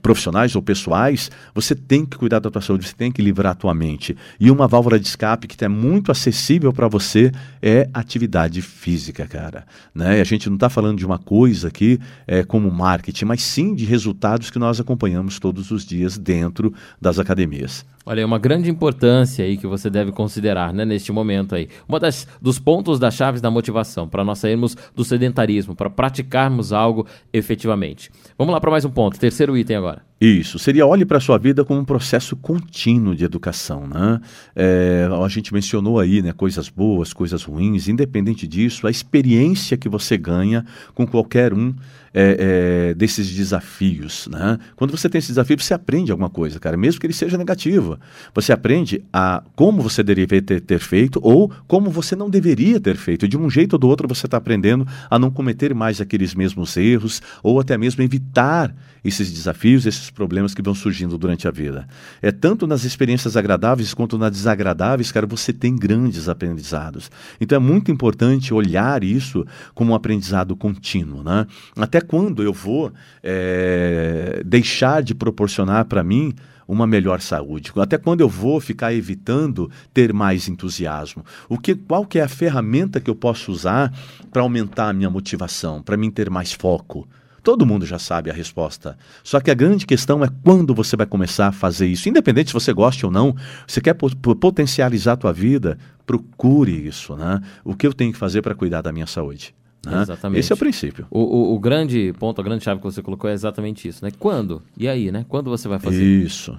profissionais 0.00 0.54
ou 0.54 0.62
pessoais. 0.62 1.07
Você 1.54 1.74
tem 1.74 2.04
que 2.04 2.16
cuidar 2.16 2.38
da 2.38 2.50
tua 2.50 2.62
saúde, 2.62 2.86
você 2.86 2.94
tem 2.94 3.10
que 3.10 3.22
livrar 3.22 3.52
a 3.52 3.54
tua 3.54 3.74
mente. 3.74 4.16
E 4.38 4.50
uma 4.50 4.66
válvula 4.66 4.98
de 4.98 5.06
escape 5.06 5.46
que 5.46 5.64
é 5.64 5.68
muito 5.68 6.10
acessível 6.10 6.72
para 6.72 6.88
você 6.88 7.32
é 7.62 7.88
atividade 7.92 8.62
física, 8.62 9.26
cara. 9.26 9.66
Né? 9.94 10.20
A 10.20 10.24
gente 10.24 10.48
não 10.48 10.56
está 10.56 10.68
falando 10.68 10.98
de 10.98 11.06
uma 11.06 11.18
coisa 11.18 11.68
aqui 11.68 12.00
é, 12.26 12.42
como 12.42 12.70
marketing, 12.70 13.24
mas 13.24 13.42
sim 13.42 13.74
de 13.74 13.84
resultados 13.84 14.50
que 14.50 14.58
nós 14.58 14.80
acompanhamos 14.80 15.38
todos 15.38 15.70
os 15.70 15.84
dias 15.84 16.18
dentro 16.18 16.72
das 17.00 17.18
academias. 17.18 17.84
Olha, 18.10 18.22
é 18.22 18.24
uma 18.24 18.38
grande 18.38 18.70
importância 18.70 19.44
aí 19.44 19.58
que 19.58 19.66
você 19.66 19.90
deve 19.90 20.12
considerar, 20.12 20.72
né, 20.72 20.82
neste 20.82 21.12
momento 21.12 21.54
aí. 21.54 21.68
Uma 21.86 22.00
das 22.00 22.26
dos 22.40 22.58
pontos 22.58 22.98
das 22.98 23.12
chaves 23.12 23.42
da 23.42 23.50
motivação 23.50 24.08
para 24.08 24.24
nós 24.24 24.38
sairmos 24.38 24.74
do 24.96 25.04
sedentarismo, 25.04 25.76
para 25.76 25.90
praticarmos 25.90 26.72
algo 26.72 27.06
efetivamente. 27.34 28.10
Vamos 28.38 28.54
lá 28.54 28.62
para 28.62 28.70
mais 28.70 28.86
um 28.86 28.90
ponto, 28.90 29.20
terceiro 29.20 29.54
item 29.58 29.76
agora. 29.76 30.08
Isso, 30.18 30.58
seria 30.58 30.86
olhe 30.86 31.04
para 31.04 31.18
a 31.18 31.20
sua 31.20 31.36
vida 31.36 31.66
como 31.66 31.80
um 31.80 31.84
processo 31.84 32.34
contínuo 32.34 33.14
de 33.14 33.24
educação. 33.24 33.86
Né? 33.86 34.18
É, 34.56 35.06
a 35.24 35.28
gente 35.28 35.52
mencionou 35.52 36.00
aí 36.00 36.22
né, 36.22 36.32
coisas 36.32 36.70
boas, 36.70 37.12
coisas 37.12 37.44
ruins, 37.44 37.88
independente 37.88 38.46
disso, 38.46 38.86
a 38.86 38.90
experiência 38.90 39.76
que 39.76 39.88
você 39.88 40.16
ganha 40.16 40.64
com 40.94 41.06
qualquer 41.06 41.52
um 41.52 41.74
é, 42.12 42.90
é, 42.90 42.94
desses 42.94 43.30
desafios. 43.30 44.28
Né? 44.30 44.58
Quando 44.76 44.90
você 44.90 45.08
tem 45.08 45.18
esse 45.18 45.28
desafio, 45.28 45.58
você 45.58 45.74
aprende 45.74 46.10
alguma 46.10 46.30
coisa, 46.30 46.58
cara, 46.58 46.76
mesmo 46.76 47.00
que 47.00 47.06
ele 47.06 47.14
seja 47.14 47.36
negativo. 47.36 47.98
Você 48.34 48.52
aprende 48.52 49.02
a 49.12 49.42
como 49.54 49.82
você 49.82 50.02
deveria 50.02 50.42
ter, 50.42 50.60
ter 50.60 50.78
feito 50.78 51.20
ou 51.22 51.50
como 51.66 51.90
você 51.90 52.14
não 52.14 52.30
deveria 52.30 52.80
ter 52.80 52.96
feito. 52.96 53.28
De 53.28 53.36
um 53.36 53.48
jeito 53.50 53.74
ou 53.74 53.78
do 53.78 53.88
outro, 53.88 54.08
você 54.08 54.26
está 54.26 54.36
aprendendo 54.36 54.86
a 55.10 55.18
não 55.18 55.30
cometer 55.30 55.74
mais 55.74 56.00
aqueles 56.00 56.34
mesmos 56.34 56.76
erros 56.76 57.22
ou 57.42 57.60
até 57.60 57.76
mesmo 57.76 58.02
evitar 58.02 58.74
esses 59.04 59.32
desafios, 59.32 59.86
esses 59.86 60.10
problemas 60.10 60.54
que 60.54 60.62
vão 60.62 60.74
surgindo 60.74 61.16
durante 61.16 61.46
a 61.46 61.50
vida. 61.50 61.88
É 62.20 62.30
tanto 62.30 62.66
nas 62.66 62.84
experiências 62.84 63.36
agradáveis 63.36 63.94
quanto 63.94 64.18
nas 64.18 64.32
desagradáveis, 64.32 65.12
cara, 65.12 65.26
você 65.26 65.52
tem 65.52 65.76
grandes 65.76 66.28
aprendizados. 66.28 67.10
Então 67.40 67.56
é 67.56 67.58
muito 67.58 67.90
importante 67.90 68.52
olhar 68.52 69.02
isso 69.02 69.46
como 69.74 69.92
um 69.92 69.94
aprendizado 69.94 70.56
contínuo, 70.56 71.22
né? 71.22 71.46
Até 71.76 72.00
quando 72.08 72.42
eu 72.42 72.52
vou 72.52 72.92
é, 73.22 74.42
deixar 74.44 75.02
de 75.02 75.14
proporcionar 75.14 75.84
para 75.84 76.02
mim 76.02 76.34
uma 76.66 76.86
melhor 76.86 77.20
saúde? 77.20 77.70
Até 77.76 77.98
quando 77.98 78.22
eu 78.22 78.28
vou 78.28 78.60
ficar 78.60 78.92
evitando 78.92 79.70
ter 79.92 80.12
mais 80.12 80.48
entusiasmo? 80.48 81.24
O 81.48 81.58
que, 81.58 81.74
qual 81.74 82.04
que 82.04 82.18
é 82.18 82.22
a 82.22 82.28
ferramenta 82.28 82.98
que 82.98 83.10
eu 83.10 83.14
posso 83.14 83.52
usar 83.52 83.92
para 84.32 84.42
aumentar 84.42 84.88
a 84.88 84.92
minha 84.92 85.10
motivação, 85.10 85.82
para 85.82 85.96
mim 85.96 86.10
ter 86.10 86.30
mais 86.30 86.52
foco? 86.52 87.06
Todo 87.42 87.64
mundo 87.64 87.86
já 87.86 87.98
sabe 87.98 88.30
a 88.30 88.34
resposta. 88.34 88.98
Só 89.22 89.40
que 89.40 89.50
a 89.50 89.54
grande 89.54 89.86
questão 89.86 90.24
é 90.24 90.28
quando 90.42 90.74
você 90.74 90.96
vai 90.96 91.06
começar 91.06 91.48
a 91.48 91.52
fazer 91.52 91.86
isso. 91.86 92.08
Independente 92.08 92.48
se 92.48 92.54
você 92.54 92.72
gosta 92.72 93.06
ou 93.06 93.12
não, 93.12 93.34
você 93.66 93.80
quer 93.80 93.94
potencializar 93.94 95.12
a 95.12 95.16
tua 95.16 95.32
vida, 95.32 95.78
procure 96.04 96.72
isso. 96.72 97.14
Né? 97.16 97.40
O 97.64 97.74
que 97.74 97.86
eu 97.86 97.94
tenho 97.94 98.12
que 98.12 98.18
fazer 98.18 98.42
para 98.42 98.54
cuidar 98.54 98.82
da 98.82 98.92
minha 98.92 99.06
saúde? 99.06 99.54
Né? 99.86 100.02
Exatamente. 100.02 100.40
Esse 100.40 100.52
é 100.52 100.54
o 100.54 100.58
princípio. 100.58 101.06
O, 101.10 101.20
o, 101.20 101.54
o, 101.54 101.58
grande 101.58 102.12
ponto, 102.18 102.40
a 102.40 102.44
grande 102.44 102.64
chave 102.64 102.80
que 102.80 102.84
você 102.84 103.02
colocou 103.02 103.30
é 103.30 103.32
exatamente 103.32 103.88
isso, 103.88 104.04
né? 104.04 104.10
Quando? 104.18 104.62
E 104.76 104.88
aí, 104.88 105.10
né? 105.10 105.24
Quando 105.28 105.50
você 105.50 105.68
vai 105.68 105.78
fazer? 105.78 106.02
Isso 106.02 106.58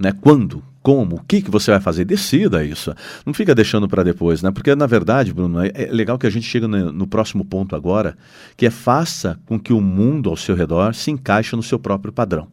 né? 0.00 0.12
Quando, 0.18 0.64
como, 0.82 1.16
o 1.16 1.24
que, 1.24 1.42
que 1.42 1.50
você 1.50 1.70
vai 1.70 1.78
fazer? 1.78 2.06
Decida 2.06 2.64
isso. 2.64 2.94
Não 3.26 3.34
fica 3.34 3.54
deixando 3.54 3.86
para 3.86 4.02
depois, 4.02 4.42
né? 4.42 4.50
Porque, 4.50 4.74
na 4.74 4.86
verdade, 4.86 5.32
Bruno, 5.32 5.60
é, 5.60 5.70
é 5.74 5.86
legal 5.92 6.18
que 6.18 6.26
a 6.26 6.30
gente 6.30 6.46
chega 6.46 6.66
no, 6.66 6.90
no, 6.90 7.06
próximo 7.06 7.44
ponto 7.44 7.76
agora, 7.76 8.16
que 8.56 8.64
é 8.64 8.70
faça 8.70 9.38
com 9.44 9.60
que 9.60 9.74
o 9.74 9.80
mundo 9.80 10.30
ao 10.30 10.36
seu 10.36 10.56
redor 10.56 10.94
se 10.94 11.10
encaixe 11.10 11.54
no 11.54 11.62
seu 11.62 11.78
próprio 11.78 12.12
padrão. 12.12 12.48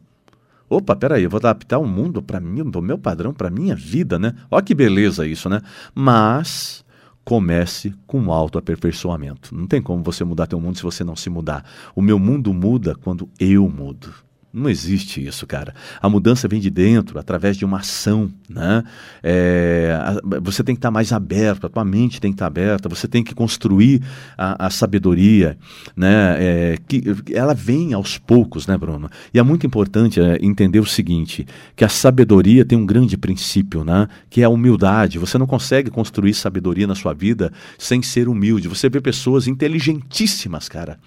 Opa, 0.68 0.94
peraí, 0.94 1.22
eu 1.22 1.30
vou 1.30 1.38
adaptar 1.38 1.78
o 1.78 1.86
mundo 1.86 2.20
para 2.20 2.38
mim, 2.38 2.60
o 2.60 2.82
meu 2.82 2.98
padrão, 2.98 3.32
para 3.32 3.48
minha 3.48 3.74
vida, 3.74 4.18
né? 4.18 4.34
Olha 4.50 4.62
que 4.62 4.74
beleza 4.74 5.26
isso, 5.26 5.48
né? 5.48 5.62
Mas 5.94 6.84
comece 7.28 7.94
com 8.06 8.32
autoaperfeiçoamento. 8.32 9.54
Não 9.54 9.66
tem 9.66 9.82
como 9.82 10.02
você 10.02 10.24
mudar 10.24 10.46
teu 10.46 10.58
mundo 10.58 10.78
se 10.78 10.82
você 10.82 11.04
não 11.04 11.14
se 11.14 11.28
mudar. 11.28 11.62
O 11.94 12.00
meu 12.00 12.18
mundo 12.18 12.54
muda 12.54 12.94
quando 12.94 13.28
eu 13.38 13.68
mudo. 13.68 14.14
Não 14.50 14.70
existe 14.70 15.24
isso, 15.24 15.46
cara. 15.46 15.74
A 16.00 16.08
mudança 16.08 16.48
vem 16.48 16.58
de 16.58 16.70
dentro, 16.70 17.18
através 17.18 17.54
de 17.54 17.66
uma 17.66 17.80
ação, 17.80 18.30
né? 18.48 18.82
É, 19.22 19.94
você 20.40 20.64
tem 20.64 20.74
que 20.74 20.78
estar 20.78 20.90
mais 20.90 21.12
aberto, 21.12 21.66
a 21.66 21.68
tua 21.68 21.84
mente 21.84 22.18
tem 22.18 22.32
que 22.32 22.36
estar 22.36 22.46
aberta, 22.46 22.88
você 22.88 23.06
tem 23.06 23.22
que 23.22 23.34
construir 23.34 24.02
a, 24.38 24.66
a 24.66 24.70
sabedoria, 24.70 25.58
né? 25.94 26.36
É, 26.38 26.78
que 26.88 27.02
ela 27.34 27.52
vem 27.52 27.92
aos 27.92 28.16
poucos, 28.16 28.66
né, 28.66 28.78
Bruno? 28.78 29.10
E 29.34 29.38
é 29.38 29.42
muito 29.42 29.66
importante 29.66 30.18
é, 30.18 30.38
entender 30.40 30.80
o 30.80 30.86
seguinte, 30.86 31.46
que 31.76 31.84
a 31.84 31.88
sabedoria 31.88 32.64
tem 32.64 32.78
um 32.78 32.86
grande 32.86 33.18
princípio, 33.18 33.84
né? 33.84 34.08
Que 34.30 34.40
é 34.40 34.44
a 34.44 34.48
humildade. 34.48 35.18
Você 35.18 35.36
não 35.36 35.46
consegue 35.46 35.90
construir 35.90 36.32
sabedoria 36.32 36.86
na 36.86 36.94
sua 36.94 37.12
vida 37.12 37.52
sem 37.76 38.00
ser 38.00 38.28
humilde. 38.28 38.66
Você 38.66 38.88
vê 38.88 38.98
pessoas 38.98 39.46
inteligentíssimas, 39.46 40.70
cara 40.70 40.98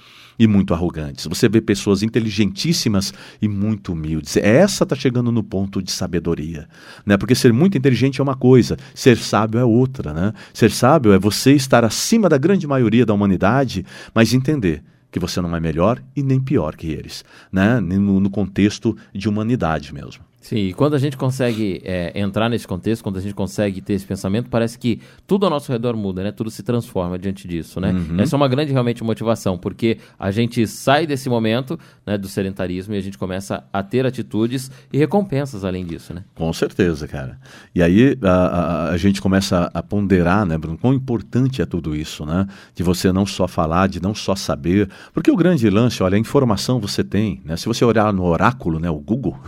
e 0.42 0.48
muito 0.48 0.74
arrogantes. 0.74 1.28
Você 1.28 1.48
vê 1.48 1.62
pessoas 1.62 2.02
inteligentíssimas 2.02 3.14
e 3.40 3.48
muito 3.48 3.94
humildes. 3.94 4.38
Essa 4.38 4.86
está 4.86 4.96
chegando 4.96 5.32
no 5.32 5.44
ponto 5.44 5.84
de 5.84 5.92
sabedoria, 5.92 6.68
né? 7.06 7.16
Porque 7.16 7.36
ser 7.36 7.54
muito 7.54 7.78
inteligente 7.78 8.20
é 8.20 8.24
uma 8.24 8.36
coisa, 8.36 8.76
ser 8.96 9.20
sábio 9.20 9.60
é 9.60 9.64
outra, 9.64 10.12
né? 10.12 10.34
Ser 10.52 10.72
sábio 10.72 11.14
é 11.14 11.20
você 11.20 11.52
estar 11.54 11.86
acima 11.86 12.28
da 12.28 12.40
grande 12.40 12.66
maioria 12.66 13.06
da 13.06 13.14
humanidade, 13.14 13.86
mas 14.16 14.34
entender 14.34 14.82
que 15.12 15.20
você 15.20 15.40
não 15.42 15.56
é 15.56 15.60
melhor 15.60 16.02
e 16.16 16.24
nem 16.24 16.40
pior 16.40 16.76
que 16.76 16.88
eles, 16.88 17.24
né? 17.52 17.80
No, 17.80 18.20
no 18.20 18.30
contexto 18.32 18.98
de 19.14 19.30
humanidade 19.30 19.94
mesmo. 19.94 20.31
Sim, 20.42 20.58
e 20.58 20.74
quando 20.74 20.96
a 20.96 20.98
gente 20.98 21.16
consegue 21.16 21.82
é, 21.86 22.20
entrar 22.20 22.50
nesse 22.50 22.68
contexto, 22.68 23.04
quando 23.04 23.18
a 23.18 23.22
gente 23.22 23.36
consegue 23.36 23.80
ter 23.80 23.94
esse 23.94 24.06
pensamento, 24.06 24.50
parece 24.50 24.78
que 24.78 25.00
tudo 25.28 25.46
ao 25.46 25.52
nosso 25.52 25.72
redor 25.72 25.96
muda, 25.96 26.24
né? 26.24 26.32
Tudo 26.32 26.50
se 26.50 26.64
transforma 26.64 27.18
diante 27.20 27.48
disso, 27.48 27.80
né? 27.80 27.92
Uhum. 27.92 28.20
Essa 28.20 28.36
é 28.36 28.38
uma 28.38 28.48
grande 28.48 28.72
realmente 28.72 29.04
motivação, 29.04 29.56
porque 29.56 30.00
a 30.18 30.32
gente 30.32 30.66
sai 30.66 31.06
desse 31.06 31.30
momento 31.30 31.80
né, 32.06 32.18
do 32.18 32.28
sedentarismo 32.28 32.96
e 32.96 32.98
a 32.98 33.02
gente 33.02 33.20
começa 33.20 33.64
a 33.72 33.84
ter 33.84 34.04
atitudes 34.04 34.72
e 34.92 34.98
recompensas 34.98 35.64
além 35.64 35.86
disso, 35.86 36.12
né? 36.12 36.24
Com 36.34 36.52
certeza, 36.52 37.08
cara. 37.08 37.40
E 37.76 37.84
aí 37.84 38.18
a, 38.24 38.32
a, 38.32 38.90
a 38.90 38.98
gente 38.98 39.22
começa 39.22 39.70
a 39.72 39.84
ponderar, 39.84 40.44
né, 40.44 40.58
Bruno, 40.58 40.76
quão 40.76 40.94
importante 40.94 41.62
é 41.62 41.68
tudo 41.68 41.96
isso, 41.96 42.26
né? 42.26 42.48
De 42.74 42.82
você 42.82 43.12
não 43.12 43.28
só 43.28 43.48
falar, 43.48 43.88
de 43.88 44.02
não 44.02 44.16
só 44.16 44.36
saber, 44.36 44.90
porque 45.14 45.30
o 45.30 45.36
grande 45.36 45.70
lance, 45.70 46.02
olha, 46.02 46.16
a 46.16 46.20
informação 46.20 46.80
você 46.80 47.04
tem, 47.04 47.42
né? 47.46 47.56
Se 47.58 47.68
você 47.68 47.86
olhar 47.86 48.12
no 48.12 48.24
oráculo, 48.24 48.80
né, 48.80 48.90
o 48.90 48.98
Google 49.00 49.40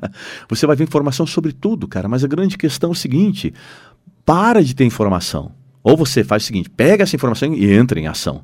Você 0.48 0.66
vai 0.66 0.76
ver 0.76 0.84
informação 0.84 1.26
sobre 1.26 1.52
tudo, 1.52 1.88
cara. 1.88 2.08
Mas 2.08 2.24
a 2.24 2.28
grande 2.28 2.56
questão 2.56 2.90
é 2.90 2.92
o 2.92 2.96
seguinte: 2.96 3.52
para 4.24 4.62
de 4.62 4.74
ter 4.74 4.84
informação. 4.84 5.52
Ou 5.82 5.96
você 5.96 6.24
faz 6.24 6.42
o 6.42 6.46
seguinte: 6.46 6.70
pega 6.70 7.02
essa 7.02 7.16
informação 7.16 7.52
e 7.54 7.72
entra 7.72 7.98
em 8.00 8.06
ação. 8.06 8.42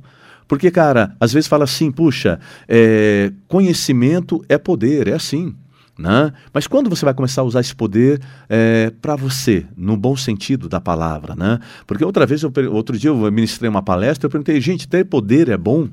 Porque, 0.50 0.68
cara, 0.68 1.14
às 1.20 1.32
vezes 1.32 1.46
fala 1.46 1.62
assim, 1.62 1.92
puxa, 1.92 2.40
é, 2.68 3.32
conhecimento 3.46 4.44
é 4.48 4.58
poder, 4.58 5.06
é 5.06 5.12
assim. 5.12 5.54
Né? 5.96 6.32
Mas 6.52 6.66
quando 6.66 6.90
você 6.90 7.04
vai 7.04 7.14
começar 7.14 7.42
a 7.42 7.44
usar 7.44 7.60
esse 7.60 7.72
poder 7.72 8.20
é, 8.48 8.90
para 9.00 9.14
você, 9.14 9.64
no 9.76 9.96
bom 9.96 10.16
sentido 10.16 10.68
da 10.68 10.80
palavra? 10.80 11.36
Né? 11.36 11.60
Porque 11.86 12.04
outra 12.04 12.26
vez, 12.26 12.42
eu, 12.42 12.52
outro 12.72 12.98
dia 12.98 13.10
eu 13.10 13.30
ministrei 13.30 13.68
uma 13.68 13.80
palestra, 13.80 14.26
eu 14.26 14.30
perguntei, 14.30 14.60
gente, 14.60 14.88
ter 14.88 15.04
poder 15.04 15.48
é 15.50 15.56
bom? 15.56 15.88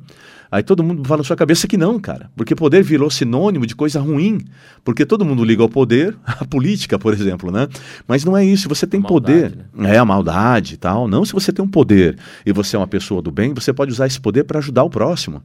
Aí 0.52 0.64
todo 0.64 0.84
mundo 0.84 1.04
fala 1.08 1.20
na 1.20 1.24
sua 1.24 1.36
cabeça 1.36 1.68
que 1.68 1.78
não, 1.78 2.00
cara. 2.00 2.30
Porque 2.36 2.56
poder 2.56 2.84
virou 2.84 3.10
sinônimo 3.10 3.66
de 3.66 3.76
coisa 3.76 4.00
ruim. 4.00 4.40
Porque 4.84 5.06
todo 5.06 5.26
mundo 5.26 5.44
liga 5.44 5.62
ao 5.62 5.70
poder, 5.70 6.16
a 6.26 6.46
política, 6.46 6.98
por 6.98 7.14
exemplo, 7.14 7.52
né? 7.52 7.68
Mas 8.08 8.24
não 8.24 8.36
é 8.36 8.46
isso. 8.46 8.70
Você 8.70 8.88
tem 8.88 9.00
maldade, 9.00 9.50
poder. 9.50 9.66
Né? 9.74 9.96
É 9.96 9.98
a 9.98 10.06
maldade 10.06 10.76
e 10.76 10.78
tal. 10.78 11.08
Não 11.08 11.26
se 11.26 11.34
você 11.34 11.52
tem 11.52 11.64
um 11.64 11.68
poder 11.68 12.18
e 12.46 12.52
você 12.52 12.76
é 12.76 12.80
uma 12.80 12.88
pessoa 12.88 13.22
do 13.22 13.32
bem, 13.32 13.54
você 13.54 13.74
pode 13.74 13.92
usar 13.92 14.08
esse 14.08 14.20
poder 14.20 14.44
para 14.44 14.60
ajudar 14.60 14.84
o 14.84 14.90
próximo. 14.90 15.42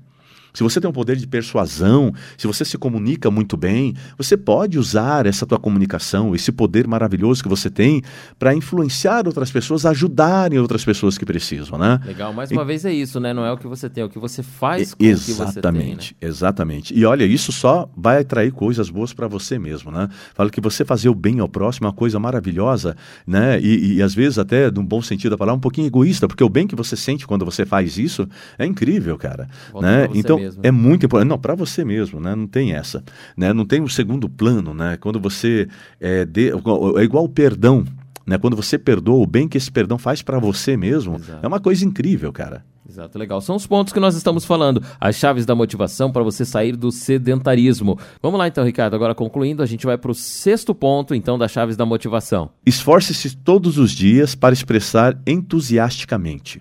Se 0.52 0.62
você 0.62 0.80
tem 0.80 0.88
um 0.88 0.92
poder 0.92 1.16
de 1.16 1.26
persuasão, 1.26 2.12
se 2.36 2.46
você 2.46 2.64
se 2.64 2.76
comunica 2.76 3.30
muito 3.30 3.56
bem, 3.56 3.94
você 4.18 4.36
pode 4.36 4.78
usar 4.78 5.26
essa 5.26 5.46
tua 5.46 5.58
comunicação, 5.58 6.34
esse 6.34 6.52
poder 6.52 6.86
maravilhoso 6.86 7.42
que 7.42 7.48
você 7.48 7.70
tem, 7.70 8.02
para 8.38 8.54
influenciar 8.54 9.26
outras 9.26 9.50
pessoas, 9.50 9.86
ajudarem 9.86 10.58
outras 10.58 10.84
pessoas 10.84 11.16
que 11.16 11.24
precisam, 11.24 11.78
né? 11.78 11.98
Legal. 12.04 12.32
Mais 12.32 12.50
uma 12.50 12.62
e... 12.62 12.66
vez 12.66 12.84
é 12.84 12.92
isso, 12.92 13.18
né? 13.18 13.32
Não 13.32 13.44
é 13.44 13.52
o 13.52 13.56
que 13.56 13.66
você 13.66 13.88
tem, 13.88 14.02
é 14.02 14.04
o 14.04 14.10
que 14.10 14.18
você 14.18 14.42
faz 14.42 14.94
com 14.94 15.04
exatamente, 15.04 15.22
o 15.22 15.24
que 15.24 15.32
você 15.32 15.60
tem. 15.60 15.70
Exatamente, 15.70 16.16
né? 16.20 16.28
exatamente. 16.28 16.98
E 16.98 17.04
olha, 17.04 17.24
isso 17.24 17.52
só 17.52 17.88
vai 17.96 18.20
atrair 18.20 18.52
coisas 18.52 18.90
boas 18.90 19.12
para 19.12 19.26
você 19.26 19.58
mesmo, 19.58 19.90
né? 19.90 20.08
Falo 20.34 20.50
que 20.50 20.60
você 20.60 20.84
fazer 20.84 21.08
o 21.08 21.14
bem 21.14 21.40
ao 21.40 21.48
próximo 21.48 21.86
é 21.86 21.88
uma 21.88 21.94
coisa 21.94 22.18
maravilhosa, 22.18 22.96
né? 23.26 23.60
E, 23.60 23.94
e 23.94 24.02
às 24.02 24.14
vezes 24.14 24.38
até, 24.38 24.70
num 24.70 24.84
bom 24.84 25.00
sentido 25.00 25.30
da 25.30 25.38
palavra, 25.38 25.56
um 25.56 25.60
pouquinho 25.60 25.86
egoísta, 25.86 26.28
porque 26.28 26.44
o 26.44 26.48
bem 26.48 26.66
que 26.66 26.76
você 26.76 26.96
sente 26.96 27.26
quando 27.26 27.44
você 27.44 27.64
faz 27.64 27.96
isso 27.96 28.28
é 28.58 28.66
incrível, 28.66 29.16
cara. 29.16 29.48
Volta 29.72 29.86
né? 29.86 30.08
Então, 30.14 30.41
mesmo. 30.42 30.60
É 30.64 30.70
muito 30.70 31.06
importante. 31.06 31.28
Não, 31.28 31.38
para 31.38 31.54
você 31.54 31.84
mesmo, 31.84 32.20
né? 32.20 32.34
Não 32.34 32.46
tem 32.46 32.72
essa. 32.72 33.02
Né? 33.36 33.52
Não 33.52 33.64
tem 33.64 33.80
um 33.80 33.88
segundo 33.88 34.28
plano, 34.28 34.74
né? 34.74 34.96
Quando 35.00 35.20
você 35.20 35.68
é, 36.00 36.24
de... 36.24 36.50
é 36.50 37.02
igual 37.02 37.24
o 37.24 37.28
perdão. 37.28 37.84
Né? 38.26 38.38
Quando 38.38 38.56
você 38.56 38.78
perdoa, 38.78 39.22
o 39.22 39.26
bem 39.26 39.48
que 39.48 39.56
esse 39.56 39.70
perdão 39.70 39.98
faz 39.98 40.22
para 40.22 40.38
você 40.38 40.76
mesmo, 40.76 41.16
Exato. 41.16 41.44
é 41.44 41.48
uma 41.48 41.60
coisa 41.60 41.84
incrível, 41.84 42.32
cara. 42.32 42.64
Exato, 42.88 43.18
legal. 43.18 43.40
São 43.40 43.56
os 43.56 43.66
pontos 43.66 43.92
que 43.92 44.00
nós 44.00 44.14
estamos 44.16 44.44
falando, 44.44 44.82
as 45.00 45.16
chaves 45.16 45.46
da 45.46 45.54
motivação 45.54 46.10
para 46.10 46.22
você 46.22 46.44
sair 46.44 46.76
do 46.76 46.90
sedentarismo. 46.90 47.98
Vamos 48.20 48.38
lá 48.38 48.48
então, 48.48 48.64
Ricardo. 48.64 48.94
Agora 48.94 49.14
concluindo, 49.14 49.62
a 49.62 49.66
gente 49.66 49.86
vai 49.86 49.96
para 49.96 50.10
o 50.10 50.14
sexto 50.14 50.74
ponto 50.74 51.14
então 51.14 51.38
das 51.38 51.50
chaves 51.52 51.76
da 51.76 51.86
motivação. 51.86 52.50
Esforce-se 52.66 53.36
todos 53.36 53.78
os 53.78 53.92
dias 53.92 54.34
para 54.34 54.52
expressar 54.52 55.18
entusiasticamente. 55.26 56.60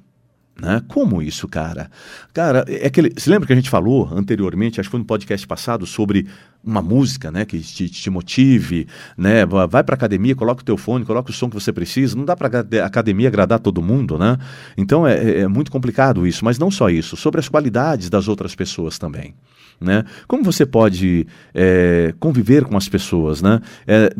Né? 0.61 0.79
Como 0.87 1.23
isso, 1.23 1.47
cara? 1.47 1.89
Cara, 2.31 2.63
é 2.67 2.85
aquele, 2.85 3.11
você 3.17 3.31
lembra 3.31 3.47
que 3.47 3.53
a 3.53 3.55
gente 3.55 3.69
falou 3.69 4.07
anteriormente, 4.13 4.79
acho 4.79 4.89
que 4.89 4.91
foi 4.91 4.99
no 4.99 5.05
podcast 5.05 5.47
passado, 5.47 5.87
sobre 5.87 6.27
uma 6.63 6.83
música 6.83 7.31
né, 7.31 7.45
que 7.45 7.59
te, 7.59 7.89
te 7.89 8.09
motive, 8.11 8.87
né? 9.17 9.43
vai 9.43 9.83
para 9.83 9.95
academia, 9.95 10.35
coloca 10.35 10.61
o 10.61 10.63
teu 10.63 10.77
fone, 10.77 11.03
coloca 11.03 11.31
o 11.31 11.33
som 11.33 11.49
que 11.49 11.55
você 11.55 11.73
precisa. 11.73 12.15
Não 12.15 12.25
dá 12.25 12.35
para 12.35 12.59
academia 12.85 13.27
agradar 13.27 13.59
todo 13.59 13.81
mundo, 13.81 14.19
né? 14.19 14.37
Então 14.77 15.07
é, 15.07 15.17
é, 15.17 15.39
é 15.39 15.47
muito 15.47 15.71
complicado 15.71 16.27
isso, 16.27 16.45
mas 16.45 16.59
não 16.59 16.69
só 16.69 16.91
isso, 16.91 17.17
sobre 17.17 17.39
as 17.39 17.49
qualidades 17.49 18.07
das 18.07 18.27
outras 18.27 18.53
pessoas 18.53 18.99
também. 18.99 19.33
Né? 19.81 20.05
Como 20.27 20.43
você 20.43 20.65
pode 20.65 21.25
é, 21.53 22.13
conviver 22.19 22.65
com 22.65 22.77
as 22.77 22.87
pessoas? 22.87 23.41
Né? 23.41 23.59
É, 23.87 24.13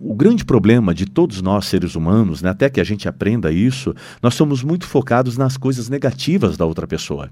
o 0.00 0.14
grande 0.14 0.44
problema 0.44 0.92
de 0.92 1.06
todos 1.06 1.40
nós 1.40 1.66
seres 1.66 1.94
humanos, 1.94 2.42
né, 2.42 2.50
até 2.50 2.68
que 2.68 2.80
a 2.80 2.84
gente 2.84 3.08
aprenda 3.08 3.52
isso, 3.52 3.94
nós 4.20 4.34
somos 4.34 4.64
muito 4.64 4.86
focados 4.86 5.38
nas 5.38 5.56
coisas 5.56 5.88
negativas 5.88 6.56
da 6.56 6.66
outra 6.66 6.86
pessoa. 6.86 7.30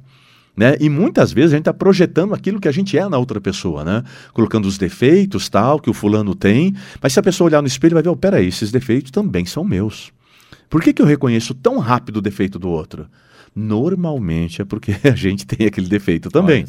Né? 0.57 0.77
E 0.81 0.89
muitas 0.89 1.33
vezes 1.33 1.53
a 1.53 1.57
gente 1.57 1.63
está 1.63 1.75
projetando 1.75 2.35
aquilo 2.35 2.61
que 2.61 2.69
a 2.69 2.73
gente 2.73 2.97
é 2.97 3.09
na 3.09 3.17
outra 3.17 3.41
pessoa, 3.41 3.85
né? 3.85 4.05
Colocando 4.35 4.67
os 4.67 4.77
defeitos, 4.77 5.49
tal, 5.49 5.81
que 5.81 5.89
o 5.89 5.95
fulano 5.95 6.35
tem. 6.35 6.77
Mas 7.01 7.15
se 7.15 7.19
a 7.19 7.23
pessoa 7.23 7.49
olhar 7.49 7.63
no 7.63 7.69
espelho, 7.69 7.95
vai 7.95 8.03
ver, 8.03 8.11
oh, 8.11 8.17
peraí, 8.17 8.49
esses 8.49 8.71
defeitos 8.71 9.11
também 9.11 9.47
são 9.47 9.65
meus. 9.65 10.13
Por 10.69 10.83
que, 10.83 10.93
que 10.93 11.01
eu 11.01 11.07
reconheço 11.07 11.55
tão 11.55 11.79
rápido 11.79 12.19
o 12.19 12.23
defeito 12.23 12.59
do 12.59 12.69
outro? 12.69 13.07
Normalmente 13.55 14.63
é 14.63 14.65
porque 14.65 14.97
a 15.05 15.15
gente 15.15 15.47
tem 15.47 15.67
aquele 15.67 15.89
defeito 15.89 16.31
também, 16.31 16.65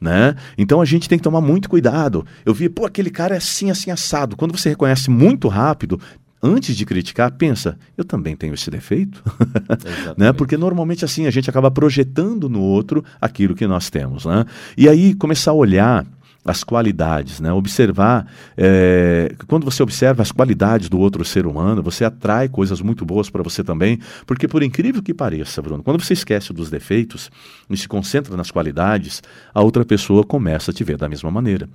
né? 0.00 0.36
Então 0.56 0.80
a 0.80 0.84
gente 0.84 1.08
tem 1.08 1.18
que 1.18 1.24
tomar 1.24 1.40
muito 1.40 1.68
cuidado. 1.68 2.24
Eu 2.44 2.54
vi, 2.54 2.68
pô, 2.68 2.86
aquele 2.86 3.10
cara 3.10 3.34
é 3.34 3.38
assim, 3.38 3.70
assim 3.70 3.90
assado. 3.90 4.36
Quando 4.36 4.56
você 4.56 4.68
reconhece 4.68 5.10
muito 5.10 5.48
rápido, 5.48 6.00
antes 6.42 6.76
de 6.76 6.86
criticar, 6.86 7.32
pensa, 7.32 7.76
eu 7.96 8.04
também 8.04 8.36
tenho 8.36 8.54
esse 8.54 8.70
defeito? 8.70 9.22
né? 10.16 10.32
Porque 10.32 10.56
normalmente 10.56 11.04
assim 11.04 11.26
a 11.26 11.30
gente 11.30 11.50
acaba 11.50 11.70
projetando 11.70 12.48
no 12.48 12.60
outro 12.60 13.04
aquilo 13.20 13.54
que 13.54 13.66
nós 13.66 13.90
temos. 13.90 14.24
Né? 14.24 14.44
E 14.76 14.88
aí 14.88 15.14
começar 15.14 15.50
a 15.50 15.54
olhar 15.54 16.06
as 16.44 16.64
qualidades, 16.64 17.40
né? 17.40 17.52
observar. 17.52 18.26
É, 18.56 19.34
quando 19.46 19.64
você 19.64 19.82
observa 19.82 20.22
as 20.22 20.32
qualidades 20.32 20.88
do 20.88 20.98
outro 20.98 21.24
ser 21.24 21.46
humano, 21.46 21.82
você 21.82 22.04
atrai 22.04 22.48
coisas 22.48 22.80
muito 22.80 23.04
boas 23.04 23.28
para 23.28 23.42
você 23.42 23.62
também, 23.62 23.98
porque 24.26 24.48
por 24.48 24.62
incrível 24.62 25.02
que 25.02 25.12
pareça, 25.12 25.60
Bruno, 25.60 25.82
quando 25.82 26.02
você 26.02 26.14
esquece 26.14 26.52
dos 26.52 26.70
defeitos 26.70 27.30
e 27.68 27.76
se 27.76 27.86
concentra 27.86 28.36
nas 28.36 28.50
qualidades, 28.50 29.22
a 29.52 29.60
outra 29.60 29.84
pessoa 29.84 30.24
começa 30.24 30.70
a 30.70 30.74
te 30.74 30.82
ver 30.82 30.96
da 30.96 31.08
mesma 31.08 31.30
maneira. 31.30 31.68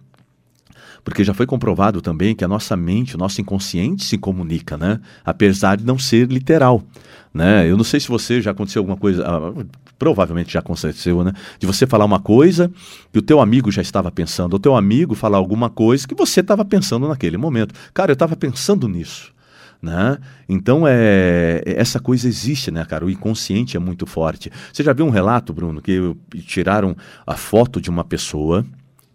Porque 1.03 1.23
já 1.23 1.35
foi 1.35 1.45
comprovado 1.45 2.01
também 2.01 2.33
que 2.33 2.43
a 2.43 2.47
nossa 2.47 2.75
mente, 2.75 3.15
o 3.15 3.19
nosso 3.19 3.39
inconsciente 3.39 4.03
se 4.03 4.17
comunica, 4.17 4.75
né? 4.75 4.99
Apesar 5.23 5.77
de 5.77 5.85
não 5.85 5.99
ser 5.99 6.27
literal. 6.27 6.83
Né? 7.31 7.69
Eu 7.69 7.77
não 7.77 7.83
sei 7.83 7.99
se 7.99 8.07
você 8.07 8.41
já 8.41 8.51
aconteceu 8.51 8.79
alguma 8.79 8.97
coisa, 8.97 9.23
ah, 9.23 9.53
provavelmente 9.97 10.53
já 10.53 10.59
aconteceu, 10.59 11.23
né? 11.23 11.33
De 11.59 11.65
você 11.65 11.85
falar 11.87 12.05
uma 12.05 12.19
coisa 12.19 12.71
que 13.11 13.19
o 13.19 13.21
teu 13.21 13.39
amigo 13.39 13.71
já 13.71 13.81
estava 13.81 14.11
pensando, 14.11 14.53
ou 14.53 14.59
teu 14.59 14.75
amigo 14.75 15.15
falar 15.15 15.37
alguma 15.37 15.69
coisa 15.69 16.07
que 16.07 16.15
você 16.15 16.41
estava 16.41 16.63
pensando 16.65 17.07
naquele 17.07 17.37
momento. 17.37 17.73
Cara, 17.93 18.11
eu 18.11 18.13
estava 18.13 18.35
pensando 18.35 18.87
nisso. 18.87 19.33
Né? 19.81 20.17
Então 20.49 20.83
é 20.87 21.61
essa 21.65 21.99
coisa 21.99 22.27
existe, 22.27 22.71
né, 22.71 22.83
cara? 22.85 23.05
O 23.05 23.09
inconsciente 23.09 23.77
é 23.77 23.79
muito 23.79 24.07
forte. 24.07 24.51
Você 24.73 24.83
já 24.83 24.93
viu 24.93 25.05
um 25.05 25.11
relato, 25.11 25.53
Bruno, 25.53 25.79
que 25.79 26.15
tiraram 26.47 26.95
a 27.27 27.35
foto 27.35 27.79
de 27.79 27.89
uma 27.89 28.03
pessoa 28.03 28.65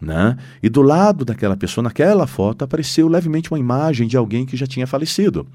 né? 0.01 0.37
E 0.63 0.69
do 0.69 0.83
lado 0.83 1.25
daquela 1.25 1.57
pessoa, 1.57 1.83
naquela 1.83 2.27
foto, 2.27 2.65
apareceu 2.65 3.07
levemente 3.09 3.51
uma 3.51 3.59
imagem 3.59 4.09
de 4.09 4.17
alguém 4.17 4.47
que 4.47 4.57
já 4.57 4.67
tinha 4.67 4.87
falecido. 4.87 5.47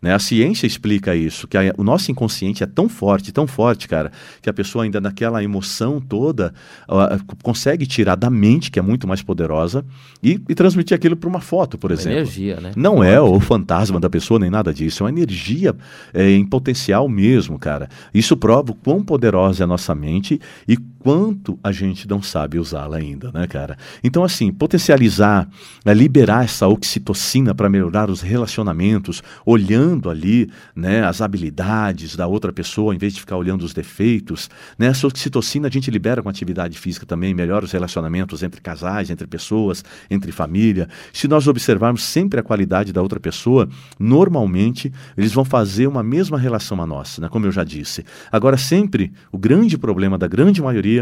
Né? 0.00 0.14
A 0.14 0.18
ciência 0.18 0.66
explica 0.66 1.14
isso, 1.16 1.48
que 1.48 1.56
a, 1.56 1.74
o 1.76 1.82
nosso 1.82 2.10
inconsciente 2.10 2.62
é 2.62 2.66
tão 2.66 2.88
forte, 2.88 3.32
tão 3.32 3.46
forte, 3.46 3.88
cara, 3.88 4.12
que 4.40 4.48
a 4.48 4.52
pessoa 4.52 4.84
ainda 4.84 5.00
naquela 5.00 5.42
emoção 5.42 6.00
toda 6.00 6.54
uh, 6.88 7.36
consegue 7.42 7.86
tirar 7.86 8.14
da 8.14 8.30
mente, 8.30 8.70
que 8.70 8.78
é 8.78 8.82
muito 8.82 9.08
mais 9.08 9.22
poderosa, 9.22 9.84
e, 10.22 10.40
e 10.48 10.54
transmitir 10.54 10.94
aquilo 10.94 11.16
para 11.16 11.28
uma 11.28 11.40
foto, 11.40 11.76
por 11.76 11.90
uma 11.90 11.94
exemplo. 11.94 12.18
energia, 12.18 12.60
né? 12.60 12.72
Não 12.76 13.02
é 13.02 13.20
o 13.20 13.40
fantasma 13.40 13.98
da 13.98 14.08
pessoa, 14.08 14.38
nem 14.38 14.50
nada 14.50 14.72
disso. 14.72 15.02
É 15.02 15.06
uma 15.06 15.10
energia 15.10 15.74
é, 16.14 16.30
em 16.30 16.44
potencial 16.44 17.08
mesmo, 17.08 17.58
cara. 17.58 17.88
Isso 18.14 18.36
prova 18.36 18.70
o 18.70 18.74
quão 18.74 19.02
poderosa 19.02 19.62
é 19.62 19.64
a 19.64 19.66
nossa 19.66 19.94
mente 19.94 20.40
e 20.68 20.78
quanto 21.08 21.58
a 21.64 21.72
gente 21.72 22.06
não 22.06 22.20
sabe 22.20 22.58
usá-la 22.58 22.98
ainda, 22.98 23.32
né, 23.32 23.46
cara? 23.46 23.78
Então, 24.04 24.22
assim, 24.22 24.52
potencializar, 24.52 25.48
né, 25.82 25.94
liberar 25.94 26.44
essa 26.44 26.68
oxitocina 26.68 27.54
para 27.54 27.70
melhorar 27.70 28.10
os 28.10 28.20
relacionamentos, 28.20 29.22
olhando 29.46 30.10
ali, 30.10 30.50
né, 30.76 31.02
as 31.06 31.22
habilidades 31.22 32.14
da 32.14 32.26
outra 32.26 32.52
pessoa, 32.52 32.94
em 32.94 32.98
vez 32.98 33.14
de 33.14 33.20
ficar 33.20 33.38
olhando 33.38 33.62
os 33.62 33.72
defeitos, 33.72 34.50
né? 34.78 34.88
Essa 34.88 35.06
oxitocina 35.06 35.68
a 35.68 35.70
gente 35.70 35.90
libera 35.90 36.22
com 36.22 36.28
atividade 36.28 36.78
física 36.78 37.06
também, 37.06 37.32
melhora 37.32 37.64
os 37.64 37.72
relacionamentos 37.72 38.42
entre 38.42 38.60
casais, 38.60 39.08
entre 39.08 39.26
pessoas, 39.26 39.82
entre 40.10 40.30
família. 40.30 40.90
Se 41.10 41.26
nós 41.26 41.48
observarmos 41.48 42.02
sempre 42.02 42.38
a 42.38 42.42
qualidade 42.42 42.92
da 42.92 43.00
outra 43.00 43.18
pessoa, 43.18 43.66
normalmente 43.98 44.92
eles 45.16 45.32
vão 45.32 45.44
fazer 45.44 45.86
uma 45.86 46.02
mesma 46.02 46.38
relação 46.38 46.82
a 46.82 46.86
nossa, 46.86 47.22
né? 47.22 47.30
Como 47.30 47.46
eu 47.46 47.52
já 47.52 47.64
disse. 47.64 48.04
Agora, 48.30 48.58
sempre 48.58 49.10
o 49.32 49.38
grande 49.38 49.78
problema 49.78 50.18
da 50.18 50.26
grande 50.26 50.60
maioria 50.60 50.97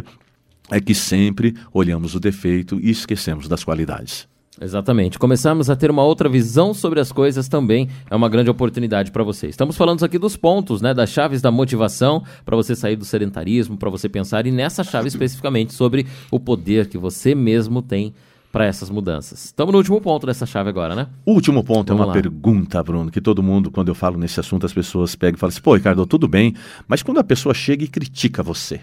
é 0.70 0.80
que 0.80 0.94
sempre 0.94 1.54
olhamos 1.72 2.14
o 2.14 2.20
defeito 2.20 2.78
e 2.80 2.90
esquecemos 2.90 3.48
das 3.48 3.62
qualidades. 3.62 4.28
Exatamente. 4.60 5.18
Começamos 5.18 5.68
a 5.68 5.76
ter 5.76 5.90
uma 5.90 6.02
outra 6.02 6.28
visão 6.28 6.72
sobre 6.72 6.98
as 6.98 7.12
coisas 7.12 7.46
também 7.46 7.88
é 8.10 8.16
uma 8.16 8.28
grande 8.28 8.50
oportunidade 8.50 9.10
para 9.10 9.22
você. 9.22 9.48
Estamos 9.48 9.76
falando 9.76 10.02
aqui 10.04 10.18
dos 10.18 10.36
pontos, 10.36 10.80
né, 10.80 10.94
das 10.94 11.10
chaves 11.10 11.42
da 11.42 11.50
motivação 11.50 12.24
para 12.44 12.56
você 12.56 12.74
sair 12.74 12.96
do 12.96 13.04
sedentarismo, 13.04 13.76
para 13.76 13.90
você 13.90 14.08
pensar 14.08 14.46
e 14.46 14.50
nessa 14.50 14.82
chave 14.82 15.08
especificamente 15.08 15.74
sobre 15.74 16.06
o 16.30 16.40
poder 16.40 16.88
que 16.88 16.96
você 16.96 17.34
mesmo 17.34 17.82
tem 17.82 18.14
para 18.50 18.64
essas 18.64 18.88
mudanças. 18.88 19.44
Estamos 19.44 19.72
no 19.72 19.78
último 19.78 20.00
ponto 20.00 20.26
dessa 20.26 20.46
chave 20.46 20.70
agora, 20.70 20.94
né? 20.94 21.08
O 21.26 21.32
último 21.32 21.62
ponto 21.62 21.88
Vamos 21.88 22.00
é 22.00 22.04
uma 22.04 22.06
lá. 22.06 22.12
pergunta, 22.14 22.82
Bruno, 22.82 23.10
que 23.10 23.20
todo 23.20 23.42
mundo, 23.42 23.70
quando 23.70 23.88
eu 23.88 23.94
falo 23.94 24.16
nesse 24.16 24.40
assunto, 24.40 24.64
as 24.64 24.72
pessoas 24.72 25.14
pegam 25.14 25.36
e 25.36 25.38
falam 25.38 25.50
assim: 25.52 25.60
pô, 25.60 25.74
Ricardo, 25.74 26.06
tudo 26.06 26.26
bem, 26.26 26.54
mas 26.88 27.02
quando 27.02 27.18
a 27.18 27.24
pessoa 27.24 27.52
chega 27.52 27.84
e 27.84 27.88
critica 27.88 28.42
você, 28.42 28.80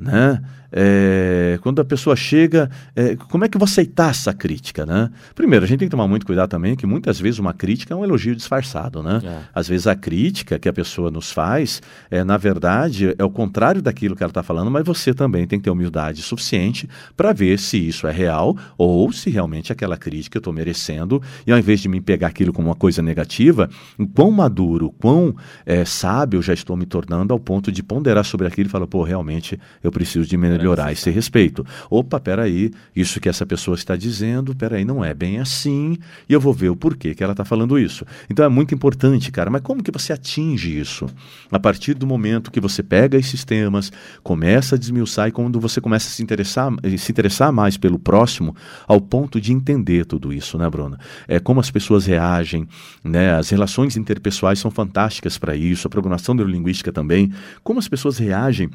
né? 0.00 0.40
É, 0.72 1.58
quando 1.62 1.80
a 1.80 1.84
pessoa 1.84 2.14
chega, 2.14 2.70
é, 2.94 3.16
como 3.16 3.44
é 3.44 3.48
que 3.48 3.56
eu 3.56 3.58
vou 3.58 3.66
aceitar 3.66 4.10
essa 4.10 4.32
crítica, 4.32 4.86
né? 4.86 5.10
Primeiro, 5.34 5.64
a 5.64 5.68
gente 5.68 5.80
tem 5.80 5.88
que 5.88 5.90
tomar 5.90 6.06
muito 6.06 6.24
cuidado 6.24 6.48
também, 6.48 6.76
que 6.76 6.86
muitas 6.86 7.18
vezes 7.18 7.38
uma 7.38 7.52
crítica 7.52 7.92
é 7.92 7.96
um 7.96 8.04
elogio 8.04 8.36
disfarçado, 8.36 9.02
né? 9.02 9.20
É. 9.24 9.38
Às 9.52 9.68
vezes 9.68 9.86
a 9.86 9.96
crítica 9.96 10.58
que 10.58 10.68
a 10.68 10.72
pessoa 10.72 11.10
nos 11.10 11.30
faz, 11.30 11.82
é, 12.10 12.22
na 12.22 12.36
verdade, 12.36 13.14
é 13.18 13.24
o 13.24 13.30
contrário 13.30 13.82
daquilo 13.82 14.14
que 14.14 14.22
ela 14.22 14.30
está 14.30 14.42
falando, 14.42 14.70
mas 14.70 14.84
você 14.84 15.12
também 15.12 15.46
tem 15.46 15.58
que 15.58 15.64
ter 15.64 15.70
humildade 15.70 16.22
suficiente 16.22 16.88
para 17.16 17.32
ver 17.32 17.58
se 17.58 17.76
isso 17.76 18.06
é 18.06 18.12
real 18.12 18.56
ou 18.78 19.12
se 19.12 19.28
realmente 19.28 19.72
aquela 19.72 19.96
crítica 19.96 20.36
eu 20.36 20.40
estou 20.40 20.52
merecendo, 20.52 21.20
e 21.46 21.52
ao 21.52 21.58
invés 21.58 21.80
de 21.80 21.88
me 21.88 22.00
pegar 22.00 22.28
aquilo 22.28 22.52
como 22.52 22.68
uma 22.68 22.76
coisa 22.76 23.02
negativa, 23.02 23.68
quão 24.14 24.30
maduro, 24.30 24.94
quão 24.98 25.34
é, 25.66 25.84
sábio 25.84 26.38
eu 26.38 26.42
já 26.42 26.54
estou 26.54 26.76
me 26.76 26.86
tornando 26.86 27.32
ao 27.32 27.40
ponto 27.40 27.72
de 27.72 27.82
ponderar 27.82 28.24
sobre 28.24 28.46
aquilo 28.46 28.68
e 28.68 28.70
falar, 28.70 28.86
pô, 28.86 29.02
realmente 29.02 29.58
eu 29.82 29.89
preciso 29.90 30.28
de 30.28 30.36
melhorar 30.36 30.92
esse 30.92 31.10
respeito. 31.10 31.64
Opa, 31.88 32.20
peraí, 32.20 32.70
isso 32.94 33.20
que 33.20 33.28
essa 33.28 33.44
pessoa 33.46 33.74
está 33.74 33.96
dizendo, 33.96 34.54
peraí, 34.54 34.84
não 34.84 35.04
é 35.04 35.14
bem 35.14 35.38
assim, 35.38 35.96
e 36.28 36.32
eu 36.32 36.40
vou 36.40 36.52
ver 36.52 36.70
o 36.70 36.76
porquê 36.76 37.14
que 37.14 37.22
ela 37.22 37.32
está 37.32 37.44
falando 37.44 37.78
isso. 37.78 38.04
Então 38.28 38.44
é 38.44 38.48
muito 38.48 38.74
importante, 38.74 39.30
cara, 39.30 39.50
mas 39.50 39.62
como 39.62 39.82
que 39.82 39.90
você 39.90 40.12
atinge 40.12 40.78
isso? 40.78 41.06
A 41.50 41.58
partir 41.58 41.94
do 41.94 42.06
momento 42.06 42.50
que 42.50 42.60
você 42.60 42.82
pega 42.82 43.16
esses 43.16 43.44
temas, 43.44 43.92
começa 44.22 44.74
a 44.74 44.78
desmiuçar 44.78 45.28
e 45.28 45.32
quando 45.32 45.60
você 45.60 45.80
começa 45.80 46.08
a 46.08 46.10
se 46.10 46.22
interessar, 46.22 46.72
se 46.98 47.12
interessar 47.12 47.52
mais 47.52 47.76
pelo 47.76 47.98
próximo, 47.98 48.54
ao 48.86 49.00
ponto 49.00 49.40
de 49.40 49.52
entender 49.52 50.04
tudo 50.04 50.32
isso, 50.32 50.58
né, 50.58 50.68
Bruna? 50.68 50.98
É 51.26 51.38
como 51.38 51.60
as 51.60 51.70
pessoas 51.70 52.06
reagem, 52.06 52.66
né? 53.02 53.34
As 53.34 53.50
relações 53.50 53.96
interpessoais 53.96 54.58
são 54.58 54.70
fantásticas 54.70 55.38
para 55.38 55.54
isso, 55.56 55.86
a 55.86 55.90
programação 55.90 56.34
neurolinguística 56.34 56.92
também, 56.92 57.32
como 57.62 57.78
as 57.78 57.88
pessoas 57.88 58.18
reagem 58.18 58.70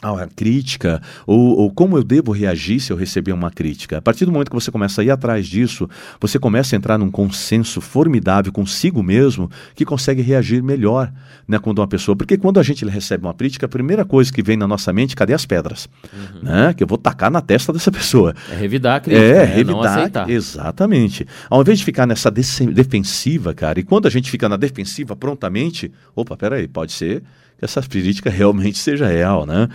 a 0.00 0.26
crítica, 0.28 1.02
ou, 1.26 1.58
ou, 1.58 1.70
como 1.72 1.96
eu 1.96 2.04
devo 2.04 2.30
reagir 2.30 2.78
se 2.78 2.92
eu 2.92 2.96
receber 2.96 3.32
uma 3.32 3.50
crítica. 3.50 3.98
A 3.98 4.02
partir 4.02 4.24
do 4.24 4.32
momento 4.32 4.48
que 4.48 4.54
você 4.54 4.70
começa 4.70 5.00
a 5.00 5.04
ir 5.04 5.10
atrás 5.10 5.46
disso, 5.46 5.88
você 6.20 6.38
começa 6.38 6.74
a 6.74 6.76
entrar 6.76 6.96
num 6.96 7.10
consenso 7.10 7.80
formidável 7.80 8.52
consigo 8.52 9.02
mesmo 9.02 9.50
que 9.74 9.84
consegue 9.84 10.22
reagir 10.22 10.62
melhor 10.62 11.12
né, 11.48 11.58
quando 11.58 11.80
uma 11.80 11.88
pessoa. 11.88 12.14
Porque 12.14 12.36
quando 12.36 12.60
a 12.60 12.62
gente 12.62 12.84
recebe 12.84 13.24
uma 13.24 13.34
crítica, 13.34 13.66
a 13.66 13.68
primeira 13.68 14.04
coisa 14.04 14.32
que 14.32 14.42
vem 14.42 14.56
na 14.56 14.68
nossa 14.68 14.92
mente, 14.92 15.16
cadê 15.16 15.34
as 15.34 15.44
pedras? 15.44 15.88
Uhum. 16.12 16.42
Né, 16.42 16.74
que 16.74 16.82
eu 16.82 16.86
vou 16.86 16.98
tacar 16.98 17.30
na 17.30 17.40
testa 17.40 17.72
dessa 17.72 17.90
pessoa. 17.90 18.34
É 18.52 18.54
revidar 18.54 18.96
a 18.96 19.00
crítica. 19.00 19.26
É, 19.26 19.46
né? 19.46 19.54
revidar. 19.54 20.30
Exatamente. 20.30 21.26
Ao 21.50 21.60
invés 21.60 21.78
de 21.78 21.84
ficar 21.84 22.06
nessa 22.06 22.30
defensiva, 22.30 23.52
cara, 23.52 23.80
e 23.80 23.82
quando 23.82 24.06
a 24.06 24.10
gente 24.10 24.30
fica 24.30 24.48
na 24.48 24.56
defensiva 24.56 25.16
prontamente, 25.16 25.90
opa, 26.14 26.36
peraí, 26.36 26.68
pode 26.68 26.92
ser 26.92 27.24
que 27.58 27.64
essa 27.64 27.82
crítica 27.82 28.30
realmente 28.30 28.78
seja 28.78 29.06
real, 29.06 29.44
né? 29.44 29.68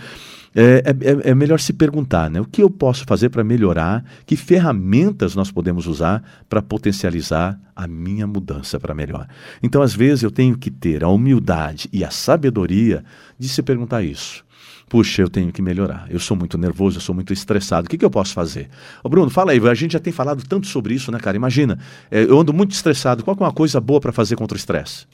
É, 0.56 0.84
é, 0.86 1.30
é, 1.30 1.34
melhor 1.34 1.58
se 1.58 1.72
perguntar, 1.72 2.30
né? 2.30 2.40
O 2.40 2.44
que 2.44 2.62
eu 2.62 2.70
posso 2.70 3.04
fazer 3.04 3.28
para 3.28 3.42
melhorar? 3.42 4.04
Que 4.24 4.36
ferramentas 4.36 5.34
nós 5.34 5.50
podemos 5.50 5.88
usar 5.88 6.22
para 6.48 6.62
potencializar 6.62 7.58
a 7.74 7.88
minha 7.88 8.24
mudança 8.24 8.78
para 8.78 8.94
melhor? 8.94 9.26
Então, 9.60 9.82
às 9.82 9.92
vezes, 9.92 10.22
eu 10.22 10.30
tenho 10.30 10.56
que 10.56 10.70
ter 10.70 11.02
a 11.02 11.08
humildade 11.08 11.88
e 11.92 12.04
a 12.04 12.10
sabedoria 12.10 13.04
de 13.36 13.48
se 13.48 13.64
perguntar 13.64 14.02
isso. 14.02 14.44
Puxa, 14.88 15.22
eu 15.22 15.28
tenho 15.28 15.50
que 15.50 15.60
melhorar. 15.60 16.06
Eu 16.08 16.20
sou 16.20 16.36
muito 16.36 16.56
nervoso, 16.56 16.98
eu 16.98 17.00
sou 17.00 17.16
muito 17.16 17.32
estressado. 17.32 17.86
O 17.86 17.90
que, 17.90 17.98
que 17.98 18.04
eu 18.04 18.10
posso 18.10 18.32
fazer? 18.32 18.68
Ô 19.02 19.08
Bruno, 19.08 19.30
fala 19.30 19.50
aí. 19.50 19.68
A 19.68 19.74
gente 19.74 19.94
já 19.94 19.98
tem 19.98 20.12
falado 20.12 20.44
tanto 20.46 20.68
sobre 20.68 20.94
isso, 20.94 21.10
né, 21.10 21.18
cara? 21.18 21.36
Imagina, 21.36 21.80
é, 22.08 22.22
eu 22.22 22.38
ando 22.38 22.52
muito 22.52 22.70
estressado. 22.70 23.24
Qual 23.24 23.36
é 23.36 23.42
uma 23.42 23.52
coisa 23.52 23.80
boa 23.80 24.00
para 24.00 24.12
fazer 24.12 24.36
contra 24.36 24.54
o 24.54 24.58
estresse? 24.58 25.04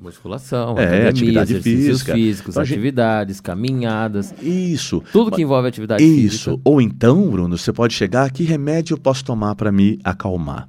Musculação, 0.00 0.78
é, 0.78 0.84
academia, 0.84 1.08
atividade 1.10 1.60
física. 1.60 2.14
físicos, 2.14 2.50
Então, 2.54 2.62
a 2.62 2.64
gente- 2.64 2.74
atividades, 2.74 3.40
caminhadas. 3.40 4.34
Isso. 4.42 5.02
Tudo 5.12 5.30
que 5.30 5.42
envolve 5.42 5.68
atividade 5.68 6.02
Isso. 6.02 6.50
física. 6.50 6.60
Ou 6.64 6.80
então, 6.80 7.28
Bruno, 7.30 7.56
você 7.58 7.72
pode 7.72 7.92
chegar, 7.94 8.30
que 8.30 8.42
remédio 8.44 8.94
eu 8.94 8.98
posso 8.98 9.24
tomar 9.24 9.54
para 9.54 9.70
me 9.70 9.98
acalmar? 10.02 10.68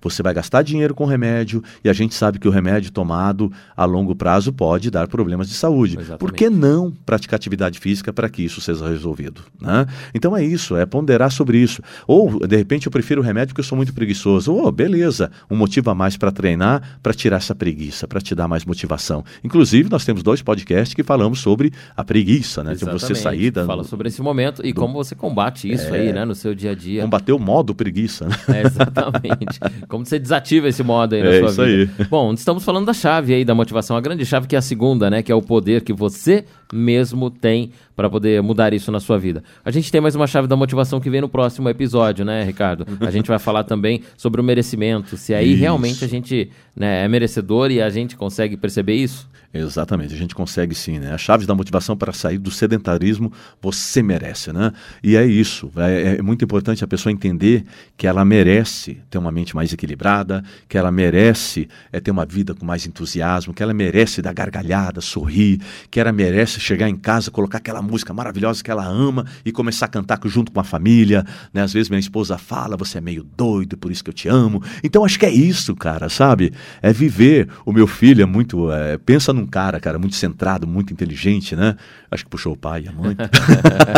Você 0.00 0.22
vai 0.22 0.34
gastar 0.34 0.62
dinheiro 0.62 0.94
com 0.94 1.04
remédio 1.04 1.62
e 1.84 1.88
a 1.88 1.92
gente 1.92 2.14
sabe 2.14 2.38
que 2.38 2.48
o 2.48 2.50
remédio 2.50 2.90
tomado 2.90 3.52
a 3.76 3.84
longo 3.84 4.14
prazo 4.14 4.52
pode 4.52 4.90
dar 4.90 5.08
problemas 5.08 5.48
de 5.48 5.54
saúde. 5.54 5.94
Exatamente. 5.94 6.18
Por 6.18 6.32
que 6.32 6.50
não 6.50 6.92
praticar 7.04 7.36
atividade 7.36 7.78
física 7.78 8.12
para 8.12 8.28
que 8.28 8.42
isso 8.42 8.60
seja 8.60 8.88
resolvido? 8.88 9.42
Né? 9.60 9.86
Então 10.14 10.36
é 10.36 10.44
isso, 10.44 10.76
é 10.76 10.86
ponderar 10.86 11.30
sobre 11.30 11.58
isso. 11.58 11.82
Ou, 12.06 12.46
de 12.46 12.56
repente, 12.56 12.86
eu 12.86 12.92
prefiro 12.92 13.20
o 13.20 13.24
remédio 13.24 13.48
porque 13.48 13.60
eu 13.60 13.64
sou 13.64 13.76
muito 13.76 13.92
preguiçoso. 13.92 14.52
Oh, 14.54 14.70
beleza, 14.70 15.30
um 15.50 15.56
motivo 15.56 15.90
a 15.90 15.94
mais 15.94 16.16
para 16.16 16.30
treinar, 16.30 16.98
para 17.02 17.12
tirar 17.14 17.36
essa 17.36 17.54
preguiça, 17.54 18.06
para 18.06 18.20
te 18.20 18.34
dar 18.34 18.48
mais 18.48 18.64
motivação. 18.64 19.24
Inclusive, 19.42 19.88
nós 19.90 20.04
temos 20.04 20.22
dois 20.22 20.42
podcasts 20.42 20.94
que 20.94 21.02
falamos 21.02 21.40
sobre 21.40 21.72
a 21.96 22.04
preguiça, 22.04 22.62
né? 22.62 22.72
De 22.74 22.84
você 22.84 23.12
Exatamente. 23.12 23.22
sair 23.22 23.50
da, 23.50 23.64
Fala 23.64 23.84
sobre 23.84 24.08
esse 24.08 24.22
momento 24.22 24.64
e 24.64 24.72
como 24.72 24.94
você 24.94 25.14
combate 25.14 25.70
isso 25.70 25.92
aí, 25.92 26.12
né, 26.12 26.24
no 26.24 26.34
seu 26.34 26.54
dia 26.54 26.72
a 26.72 26.74
dia. 26.74 27.02
combater 27.02 27.32
o 27.32 27.38
modo 27.38 27.74
preguiça. 27.74 28.26
Né? 28.26 28.36
É, 28.48 28.62
exatamente. 28.66 29.58
Como 29.88 30.04
você 30.04 30.18
desativa 30.18 30.68
esse 30.68 30.82
modo 30.82 31.14
aí 31.14 31.22
na 31.22 31.28
É 31.30 31.40
sua 31.40 31.48
isso 31.50 31.64
vida. 31.64 31.92
aí. 31.98 32.06
Bom, 32.06 32.32
estamos 32.32 32.64
falando 32.64 32.86
da 32.86 32.92
chave 32.92 33.34
aí 33.34 33.44
da 33.44 33.54
motivação, 33.54 33.96
a 33.96 34.00
grande 34.00 34.24
chave 34.26 34.46
que 34.46 34.54
é 34.54 34.58
a 34.58 34.62
segunda, 34.62 35.08
né, 35.10 35.22
que 35.22 35.32
é 35.32 35.34
o 35.34 35.42
poder 35.42 35.82
que 35.82 35.92
você 35.92 36.44
mesmo 36.72 37.30
tem 37.30 37.70
para 37.96 38.08
poder 38.08 38.40
mudar 38.42 38.72
isso 38.72 38.92
na 38.92 39.00
sua 39.00 39.18
vida. 39.18 39.42
A 39.64 39.70
gente 39.70 39.90
tem 39.90 40.00
mais 40.00 40.14
uma 40.14 40.26
chave 40.26 40.46
da 40.46 40.54
motivação 40.54 41.00
que 41.00 41.10
vem 41.10 41.20
no 41.20 41.28
próximo 41.28 41.68
episódio, 41.68 42.24
né, 42.24 42.44
Ricardo? 42.44 42.86
A 43.00 43.10
gente 43.10 43.26
vai 43.26 43.38
falar 43.38 43.64
também 43.64 44.02
sobre 44.16 44.40
o 44.40 44.44
merecimento, 44.44 45.16
se 45.16 45.34
aí 45.34 45.52
Isso. 45.52 45.60
realmente 45.60 46.04
a 46.04 46.08
gente 46.08 46.50
né, 46.76 47.04
é 47.04 47.08
merecedor 47.08 47.70
e 47.70 47.82
a 47.82 47.90
gente 47.90 48.16
consegue 48.16 48.56
perceber 48.56 48.94
isso. 48.94 49.28
Exatamente, 49.52 50.14
a 50.14 50.16
gente 50.16 50.34
consegue 50.34 50.74
sim, 50.74 50.98
né? 50.98 51.12
As 51.14 51.22
chaves 51.22 51.46
da 51.46 51.54
motivação 51.54 51.96
para 51.96 52.12
sair 52.12 52.36
do 52.38 52.50
sedentarismo 52.50 53.32
você 53.62 54.02
merece, 54.02 54.52
né? 54.52 54.70
E 55.02 55.16
é 55.16 55.24
isso, 55.26 55.70
é, 55.76 56.16
é 56.18 56.22
muito 56.22 56.44
importante 56.44 56.84
a 56.84 56.86
pessoa 56.86 57.10
entender 57.10 57.64
que 57.96 58.06
ela 58.06 58.24
merece 58.26 58.98
ter 59.08 59.16
uma 59.18 59.32
mente 59.32 59.56
mais 59.58 59.72
equilibrada, 59.72 60.44
que 60.68 60.78
ela 60.78 60.92
merece 60.92 61.68
é, 61.92 61.98
ter 61.98 62.12
uma 62.12 62.24
vida 62.24 62.54
com 62.54 62.64
mais 62.64 62.86
entusiasmo, 62.86 63.52
que 63.52 63.60
ela 63.60 63.74
merece 63.74 64.22
dar 64.22 64.32
gargalhada, 64.32 65.00
sorrir, 65.00 65.60
que 65.90 65.98
ela 65.98 66.12
merece 66.12 66.60
chegar 66.60 66.88
em 66.88 66.94
casa, 66.94 67.28
colocar 67.28 67.58
aquela 67.58 67.82
música 67.82 68.14
maravilhosa 68.14 68.62
que 68.62 68.70
ela 68.70 68.86
ama 68.86 69.26
e 69.44 69.50
começar 69.50 69.86
a 69.86 69.88
cantar 69.88 70.20
junto 70.26 70.52
com 70.52 70.60
a 70.60 70.64
família, 70.64 71.24
né? 71.52 71.62
Às 71.62 71.72
vezes 71.72 71.88
minha 71.88 71.98
esposa 71.98 72.38
fala, 72.38 72.76
você 72.76 72.98
é 72.98 73.00
meio 73.00 73.24
doido, 73.36 73.76
por 73.76 73.90
isso 73.90 74.04
que 74.04 74.10
eu 74.10 74.14
te 74.14 74.28
amo. 74.28 74.62
Então 74.84 75.04
acho 75.04 75.18
que 75.18 75.26
é 75.26 75.30
isso, 75.30 75.74
cara, 75.74 76.08
sabe? 76.08 76.52
É 76.80 76.92
viver. 76.92 77.48
O 77.66 77.72
meu 77.72 77.86
filho 77.86 78.22
é 78.22 78.26
muito, 78.26 78.70
é, 78.70 78.96
pensa 78.96 79.32
num 79.32 79.46
cara, 79.46 79.80
cara, 79.80 79.98
muito 79.98 80.14
centrado, 80.14 80.68
muito 80.68 80.92
inteligente, 80.92 81.56
né? 81.56 81.74
Acho 82.10 82.24
que 82.24 82.30
puxou 82.30 82.52
o 82.52 82.56
pai 82.56 82.84
e 82.84 82.88
a 82.88 82.92
mãe. 82.92 83.16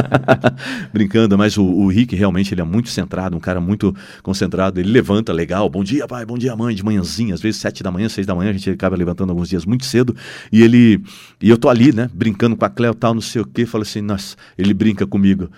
Brincando, 0.92 1.36
mas 1.36 1.58
o, 1.58 1.64
o 1.64 1.88
Rick 1.88 2.16
realmente 2.16 2.54
ele 2.54 2.60
é 2.60 2.64
muito 2.64 2.88
centrado, 2.88 3.36
um 3.36 3.40
cara 3.40 3.60
muito 3.60 3.94
concentrado. 4.22 4.80
Ele 4.80 4.90
levanta 4.90 5.32
legal, 5.40 5.68
bom 5.70 5.82
dia 5.82 6.06
pai, 6.06 6.26
bom 6.26 6.36
dia 6.36 6.54
mãe, 6.54 6.74
de 6.74 6.84
manhãzinha, 6.84 7.32
às 7.32 7.40
vezes 7.40 7.60
sete 7.60 7.82
da 7.82 7.90
manhã, 7.90 8.08
seis 8.08 8.26
da 8.26 8.34
manhã, 8.34 8.50
a 8.50 8.52
gente 8.52 8.68
acaba 8.68 8.94
levantando 8.94 9.30
alguns 9.30 9.48
dias 9.48 9.64
muito 9.64 9.86
cedo. 9.86 10.14
E 10.52 10.62
ele, 10.62 11.02
e 11.40 11.48
eu 11.48 11.56
tô 11.56 11.68
ali, 11.68 11.92
né, 11.92 12.10
brincando 12.12 12.56
com 12.56 12.64
a 12.64 12.68
Cleo 12.68 12.94
tal, 12.94 13.14
não 13.14 13.22
sei 13.22 13.40
o 13.40 13.46
quê, 13.46 13.64
falo 13.64 13.82
assim, 13.82 14.02
nossa, 14.02 14.36
ele 14.58 14.74
brinca 14.74 15.06
comigo. 15.06 15.50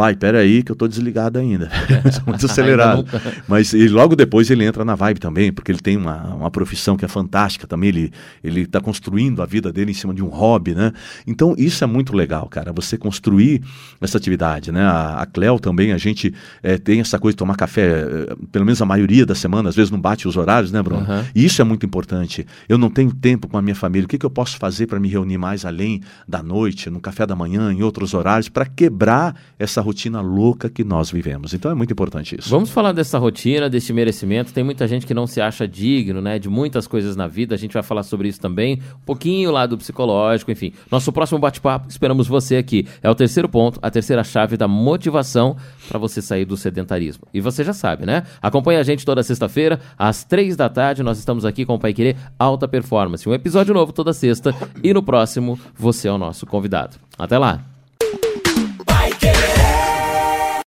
Pai, 0.00 0.16
peraí 0.16 0.62
que 0.62 0.72
eu 0.72 0.76
tô 0.76 0.88
desligado 0.88 1.38
ainda. 1.38 1.68
Sou 2.10 2.22
muito 2.26 2.46
acelerado. 2.46 3.04
Mas 3.46 3.74
e 3.74 3.86
logo 3.86 4.16
depois 4.16 4.50
ele 4.50 4.64
entra 4.64 4.82
na 4.82 4.94
vibe 4.94 5.20
também, 5.20 5.52
porque 5.52 5.70
ele 5.70 5.78
tem 5.78 5.94
uma, 5.94 6.34
uma 6.36 6.50
profissão 6.50 6.96
que 6.96 7.04
é 7.04 7.08
fantástica 7.08 7.66
também. 7.66 7.90
Ele 7.90 8.12
ele 8.42 8.62
está 8.62 8.80
construindo 8.80 9.42
a 9.42 9.44
vida 9.44 9.70
dele 9.70 9.90
em 9.90 9.94
cima 9.94 10.14
de 10.14 10.24
um 10.24 10.28
hobby, 10.28 10.74
né? 10.74 10.90
Então 11.26 11.54
isso 11.58 11.84
é 11.84 11.86
muito 11.86 12.16
legal, 12.16 12.48
cara. 12.48 12.72
Você 12.72 12.96
construir 12.96 13.62
essa 14.00 14.16
atividade, 14.16 14.72
né? 14.72 14.80
A, 14.80 15.20
a 15.20 15.26
Cleo 15.26 15.60
também, 15.60 15.92
a 15.92 15.98
gente 15.98 16.32
eh, 16.62 16.78
tem 16.78 17.00
essa 17.00 17.18
coisa 17.18 17.34
de 17.34 17.38
tomar 17.38 17.56
café, 17.56 17.90
eh, 17.90 18.36
pelo 18.50 18.64
menos 18.64 18.80
a 18.80 18.86
maioria 18.86 19.26
da 19.26 19.34
semana, 19.34 19.68
às 19.68 19.76
vezes 19.76 19.90
não 19.90 20.00
bate 20.00 20.26
os 20.26 20.34
horários, 20.34 20.72
né, 20.72 20.82
Bruno? 20.82 21.02
Aham. 21.02 21.26
E 21.34 21.44
isso 21.44 21.60
é 21.60 21.64
muito 21.64 21.84
importante. 21.84 22.46
Eu 22.66 22.78
não 22.78 22.88
tenho 22.88 23.12
tempo 23.12 23.46
com 23.48 23.58
a 23.58 23.62
minha 23.62 23.74
família. 23.74 24.06
O 24.06 24.08
que, 24.08 24.16
que 24.16 24.24
eu 24.24 24.30
posso 24.30 24.56
fazer 24.56 24.86
para 24.86 24.98
me 24.98 25.08
reunir 25.08 25.36
mais 25.36 25.66
além 25.66 26.00
da 26.26 26.42
noite, 26.42 26.88
no 26.88 27.00
café 27.00 27.26
da 27.26 27.36
manhã, 27.36 27.70
em 27.70 27.82
outros 27.82 28.14
horários, 28.14 28.48
para 28.48 28.64
quebrar 28.64 29.36
essa 29.58 29.82
rotina 29.90 30.20
louca 30.20 30.70
que 30.70 30.84
nós 30.84 31.10
vivemos? 31.10 31.52
Então 31.52 31.70
é 31.70 31.74
muito 31.74 31.92
importante 31.92 32.36
isso. 32.38 32.48
Vamos 32.48 32.70
falar 32.70 32.92
dessa 32.92 33.18
rotina, 33.18 33.68
desse 33.68 33.92
merecimento. 33.92 34.52
Tem 34.52 34.62
muita 34.62 34.86
gente 34.86 35.04
que 35.04 35.12
não 35.12 35.26
se 35.26 35.40
acha 35.40 35.66
digno, 35.66 36.20
né, 36.20 36.38
de 36.38 36.48
muitas 36.48 36.86
coisas 36.86 37.16
na 37.16 37.26
vida. 37.26 37.54
A 37.54 37.58
gente 37.58 37.72
vai 37.74 37.82
falar 37.82 38.02
sobre 38.02 38.28
isso 38.28 38.40
também, 38.40 38.80
um 38.94 39.04
pouquinho 39.04 39.50
lá 39.50 39.66
do 39.66 39.76
psicológico, 39.76 40.50
enfim. 40.50 40.72
Nosso 40.90 41.12
próximo 41.12 41.38
bate-papo, 41.38 41.88
esperamos 41.88 42.28
você 42.28 42.56
aqui. 42.56 42.86
É 43.02 43.10
o 43.10 43.14
terceiro 43.14 43.48
ponto, 43.48 43.78
a 43.82 43.90
terceira 43.90 44.22
chave 44.22 44.56
da 44.56 44.68
motivação 44.68 45.56
para 45.88 45.98
você 45.98 46.22
sair 46.22 46.44
do 46.44 46.56
sedentarismo. 46.56 47.24
E 47.34 47.40
você 47.40 47.64
já 47.64 47.72
sabe, 47.72 48.06
né? 48.06 48.22
Acompanhe 48.40 48.78
a 48.78 48.82
gente 48.82 49.04
toda 49.04 49.22
sexta-feira, 49.22 49.80
às 49.98 50.22
três 50.24 50.56
da 50.56 50.68
tarde. 50.68 51.02
Nós 51.02 51.18
estamos 51.18 51.44
aqui 51.44 51.64
com 51.64 51.74
o 51.74 51.78
Pai 51.78 51.92
Querer 51.92 52.16
Alta 52.38 52.68
Performance. 52.68 53.28
Um 53.28 53.34
episódio 53.34 53.74
novo 53.74 53.92
toda 53.92 54.12
sexta 54.12 54.54
e 54.82 54.94
no 54.94 55.02
próximo 55.02 55.58
você 55.76 56.08
é 56.08 56.12
o 56.12 56.18
nosso 56.18 56.46
convidado. 56.46 56.96
Até 57.18 57.36
lá! 57.36 57.69